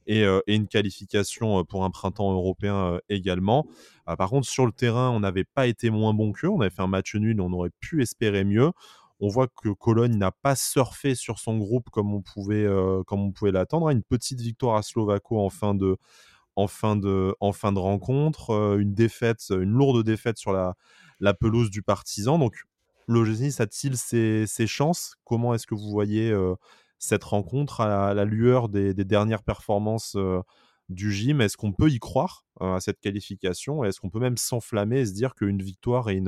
[0.07, 3.67] et, une qualification pour un printemps européen également.
[4.05, 6.49] par contre, sur le terrain, on n'avait pas été moins bon qu'eux.
[6.49, 8.71] On avait fait un match nul, on aurait pu espérer mieux
[9.19, 13.03] on voit que Cologne n'a pas surfé sur son groupe comme on pouvait, euh,
[13.51, 13.89] l'attendre.
[13.89, 15.97] Une petite victoire à Slovako en fin de,
[17.79, 22.39] rencontre, euh, une lourde défaite sur la, pelouse du Partisan.
[22.39, 22.63] Donc,
[23.07, 25.15] l'OGC a-t-il ses, chances?
[25.25, 26.55] Comment est-ce que vous voyez euh,
[26.97, 30.15] cette rencontre à la, lueur des, dernières performances
[30.89, 31.41] du gym.
[31.41, 33.83] Est-ce qu'on peut y croire euh, à cette qualification?
[33.83, 36.21] Est-ce qu'on peut même s'enflammer et se dire qu'une victoire et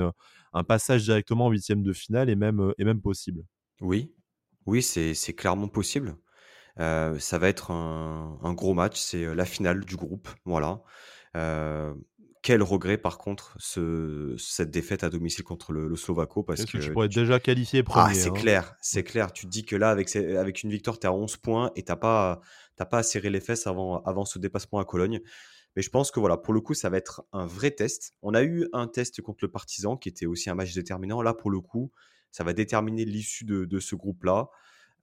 [0.54, 3.44] un passage directement en huitième de finale est même, euh, possible?
[3.82, 4.14] Oui,
[4.66, 6.16] oui, c'est clairement possible.
[6.80, 10.30] Euh, ça va être un, un gros match, c'est la finale du groupe.
[10.46, 10.82] Voilà.
[12.42, 16.78] Quel regret par contre ce, cette défaite à domicile contre le, le Slovako parce que,
[16.80, 18.12] tu pourrais être déjà qualifié premier.
[18.12, 18.34] Ah, c'est hein.
[18.34, 19.32] clair, c'est clair.
[19.32, 21.84] Tu te dis que là avec, avec une victoire, tu es à 11 points et
[21.84, 22.42] t'as pas
[22.76, 25.22] t'as pas à serrer les fesses avant, avant ce dépassement à Cologne.
[25.76, 28.14] Mais je pense que voilà, pour le coup, ça va être un vrai test.
[28.22, 31.22] On a eu un test contre le Partisan qui était aussi un match déterminant.
[31.22, 31.92] Là, pour le coup,
[32.32, 34.50] ça va déterminer l'issue de, ce groupe-là.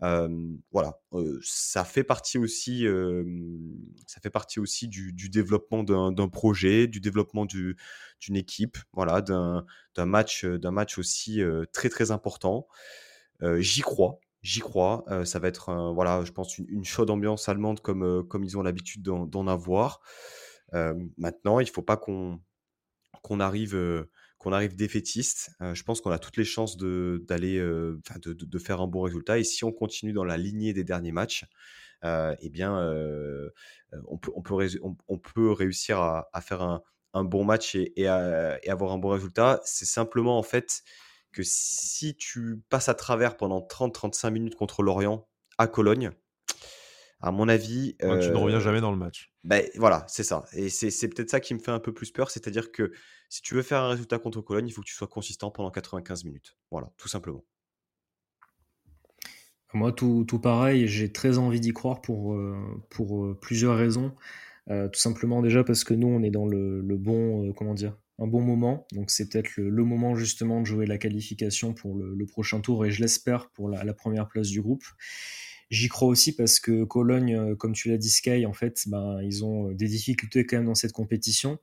[0.00, 1.00] Voilà,
[1.42, 2.86] ça fait partie aussi,
[4.06, 9.64] ça fait partie aussi du, développement d'un projet, du développement d'une équipe, voilà, d'un
[9.96, 11.40] match, d'un match aussi
[11.72, 12.68] très très important.
[13.58, 15.04] J'y crois, J'y crois.
[15.24, 19.02] ça va être, voilà, je pense, une, chaude ambiance allemande comme, comme ils ont l'habitude
[19.02, 20.00] d'en avoir.
[20.72, 22.40] maintenant, il faut pas qu'on
[23.22, 23.74] qu'on arrive,
[24.38, 25.50] qu'on arrive défaitiste.
[25.60, 28.00] je pense qu'on a toutes les chances d'aller, de,
[28.32, 29.38] de, faire un bon résultat.
[29.38, 31.44] Et si on continue dans la lignée des derniers matchs,
[32.04, 32.76] eh bien,
[34.06, 34.68] on peut, on, peut
[35.08, 36.82] on, peut réussir à, faire un,
[37.14, 39.60] un, bon match et, et, avoir un bon résultat.
[39.64, 40.82] C'est simplement en fait
[41.32, 45.28] que si tu passes à travers pendant 30-35 minutes contre l'Orient
[45.58, 46.12] à Cologne,
[47.20, 47.96] à mon avis.
[47.98, 49.32] tu ne reviens jamais dans le match.
[49.44, 50.44] Ben, voilà, c'est ça.
[50.52, 52.30] Et c'est peut-être ça qui me fait un peu plus peur.
[52.30, 52.92] C'est-à-dire que
[53.28, 55.70] si tu veux faire un résultat contre Cologne, il faut que tu sois consistant pendant
[55.70, 56.56] 95 minutes.
[56.70, 57.44] Voilà, tout simplement.
[59.74, 62.40] Moi, tout, tout pareil, j'ai très envie d'y croire pour,
[62.88, 64.14] pour plusieurs raisons.
[64.66, 68.26] tout simplement déjà parce que nous, on est dans le, le bon, comment dire, un
[68.26, 68.86] bon moment.
[68.92, 72.90] Donc c'est peut-être le, moment justement de jouer la qualification pour le, prochain tour et
[72.90, 74.84] je l'espère pour la, première place du groupe.
[75.70, 79.20] J'y crois aussi parce que Cologne, euh, comme tu l'as dit Sky, en fait, ben,
[79.22, 81.58] ils ont euh, des difficultés quand même dans cette compétition.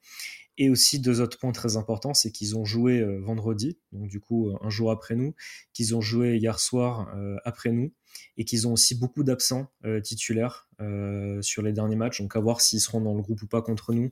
[0.58, 4.20] Et aussi deux autres points très importants, c'est qu'ils ont joué euh, vendredi, donc du
[4.20, 5.36] coup un jour après nous,
[5.74, 7.92] qu'ils ont joué hier soir après nous,
[8.38, 12.22] et qu'ils ont aussi beaucoup d'absents euh, titulaires euh, sur les derniers matchs.
[12.22, 14.12] Donc à voir s'ils seront dans le groupe ou pas contre nous.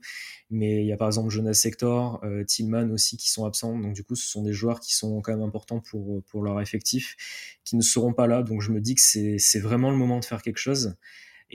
[0.50, 3.78] Mais il y a par exemple Jonas Sector, euh, Tillman aussi qui sont absents.
[3.78, 6.62] Donc du coup, ce sont des joueurs qui sont quand même importants pour, pour leur
[6.62, 7.16] effectif,
[7.64, 8.44] qui ne seront pas là.
[8.44, 10.96] Donc je me dis que c'est vraiment le moment de faire quelque chose.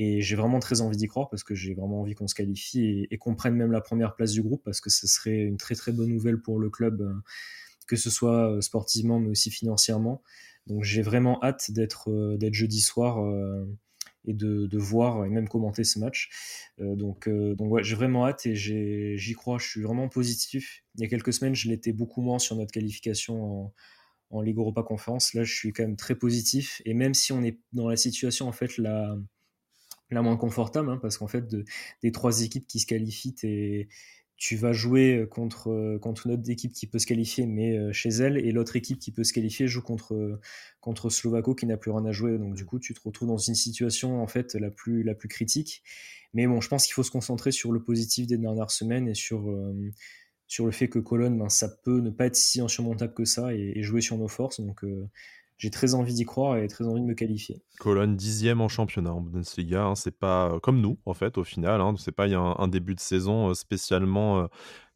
[0.01, 3.09] Et j'ai vraiment très envie d'y croire parce que j'ai vraiment envie qu'on se qualifie
[3.11, 5.74] et, qu'on prenne même la première place du groupe parce que ce serait une très
[5.74, 7.20] très bonne nouvelle pour le club,
[7.88, 10.22] que ce soit sportivement mais aussi financièrement.
[10.68, 13.64] Donc j'ai vraiment hâte d'être euh, jeudi soir euh,
[14.24, 16.30] et de, de, voir et même commenter ce match.
[16.78, 19.59] Euh, donc donc j'ai vraiment hâte et j'y crois.
[19.59, 20.84] Je suis vraiment positif.
[20.94, 23.74] Il y a quelques semaines, je l'étais beaucoup moins sur notre qualification en,
[24.30, 25.34] en Ligue Europa Conférence.
[25.34, 26.82] Là, je suis quand même très positif.
[26.84, 29.16] Et même si on est dans la situation en fait la
[30.11, 31.64] la moins confortable, hein, parce qu'en fait, de,
[32.02, 33.34] des trois équipes qui se qualifient,
[34.36, 38.38] tu vas jouer contre, contre une autre équipe qui peut se qualifier, mais chez elle,
[38.38, 40.38] et l'autre équipe qui peut se qualifier joue contre,
[40.80, 42.38] contre Slovako qui n'a plus rien à jouer.
[42.38, 45.28] Donc du coup, tu te retrouves dans une situation en fait la plus, la plus
[45.28, 45.82] critique.
[46.34, 49.14] Mais bon, je pense qu'il faut se concentrer sur le positif des dernières semaines et
[49.14, 49.52] sur,
[50.46, 53.54] sur le fait que Cologne, ben, ça peut ne pas être si insurmontable que ça
[53.54, 54.61] et, jouer sur nos forces.
[54.61, 54.84] Donc
[55.59, 57.61] j'ai très envie d'y croire et très envie de me qualifier.
[57.80, 61.44] Cologne dixième en championnat en Bundesliga, hein, c'est pas euh, comme nous en fait au
[61.44, 64.46] final, hein, c'est pas un, début de saison euh, spécialement euh,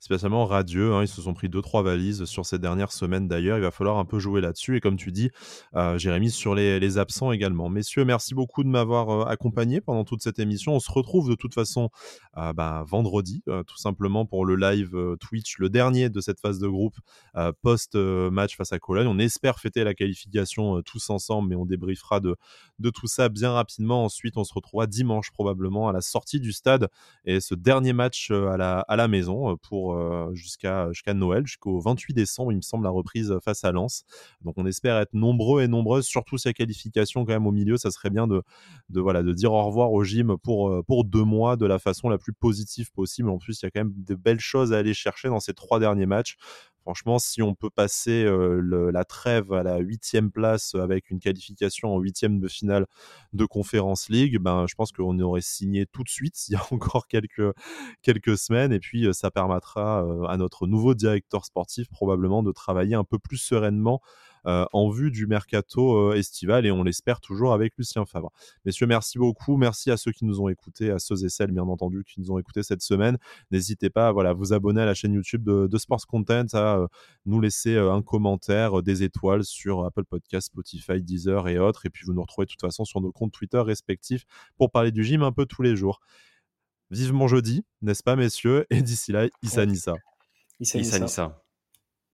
[0.02, 0.92] spécialement radieux.
[0.94, 1.02] Hein.
[1.02, 3.56] Ils se sont pris 2-3 valises sur ces dernières semaines d'ailleurs.
[3.56, 4.76] Il va falloir un peu jouer là-dessus.
[4.76, 5.30] Et comme tu dis,
[5.76, 7.68] euh, Jérémy, sur les, absents également.
[7.68, 10.74] Messieurs, merci beaucoup de m'avoir euh, accompagné pendant toute cette émission.
[10.74, 11.88] On se retrouve de toute façon
[12.36, 16.66] euh, bah, vendredi, tout simplement pour le live Twitch, le dernier de cette phase de
[16.66, 16.96] groupe
[17.62, 19.06] post-match face à Cologne.
[19.06, 22.36] On espère fêter la qualification tous ensemble, mais on débriefera de,
[22.80, 24.04] de tout ça bien rapidement.
[24.04, 26.88] Ensuite, on se retrouvera dimanche probablement à la sortie du stade
[27.24, 29.91] et ce dernier match à la, à la maison pour
[30.32, 34.04] jusqu'à jusqu'à Noël, jusqu'au 28 décembre, il me semble, la reprise face à Lens.
[34.42, 37.76] Donc on espère être nombreux et nombreuses, surtout sa qualification quand même au milieu.
[37.76, 38.42] Ça serait bien de,
[38.88, 42.08] de, voilà, de dire au revoir au gym pour, pour deux mois de la façon
[42.08, 43.30] la plus positive possible.
[43.30, 45.54] En plus, il y a quand même de belles choses à aller chercher dans ces
[45.54, 46.36] trois derniers matchs.
[46.82, 51.98] Franchement, si on peut passer la trêve à la huitième place avec une qualification en
[51.98, 52.86] huitième de finale
[53.32, 56.62] de Conférence League, ben, je pense qu'on aurait signé tout de suite il y a
[56.72, 57.54] encore quelques,
[58.02, 58.72] quelques semaines.
[58.72, 63.38] Et puis, ça permettra à notre nouveau directeur sportif probablement de travailler un peu plus
[63.38, 64.00] sereinement
[64.44, 68.32] en vue du mercato euh, estival et on l'espère toujours avec Lucien Favre.
[68.64, 69.56] Messieurs, merci beaucoup.
[69.56, 72.30] Merci à ceux qui nous ont écoutés, à ceux et celles, bien entendu, qui nous
[72.30, 73.18] ont écoutés cette semaine.
[73.50, 76.86] N'hésitez pas à voilà, vous abonner à la chaîne YouTube de, Sports Content, à euh,
[77.26, 81.86] nous laisser un commentaire, des étoiles sur Apple Podcast, Spotify, Deezer et autres.
[81.86, 84.24] Et puis vous nous retrouvez de toute façon sur nos comptes Twitter respectifs
[84.56, 86.00] pour parler du gym un peu tous les jours.
[86.90, 88.66] Vivement jeudi, n'est-ce pas, messieurs?
[88.70, 89.94] Et d'ici là, Issa Nissa.
[90.60, 91.41] Issa Nissa.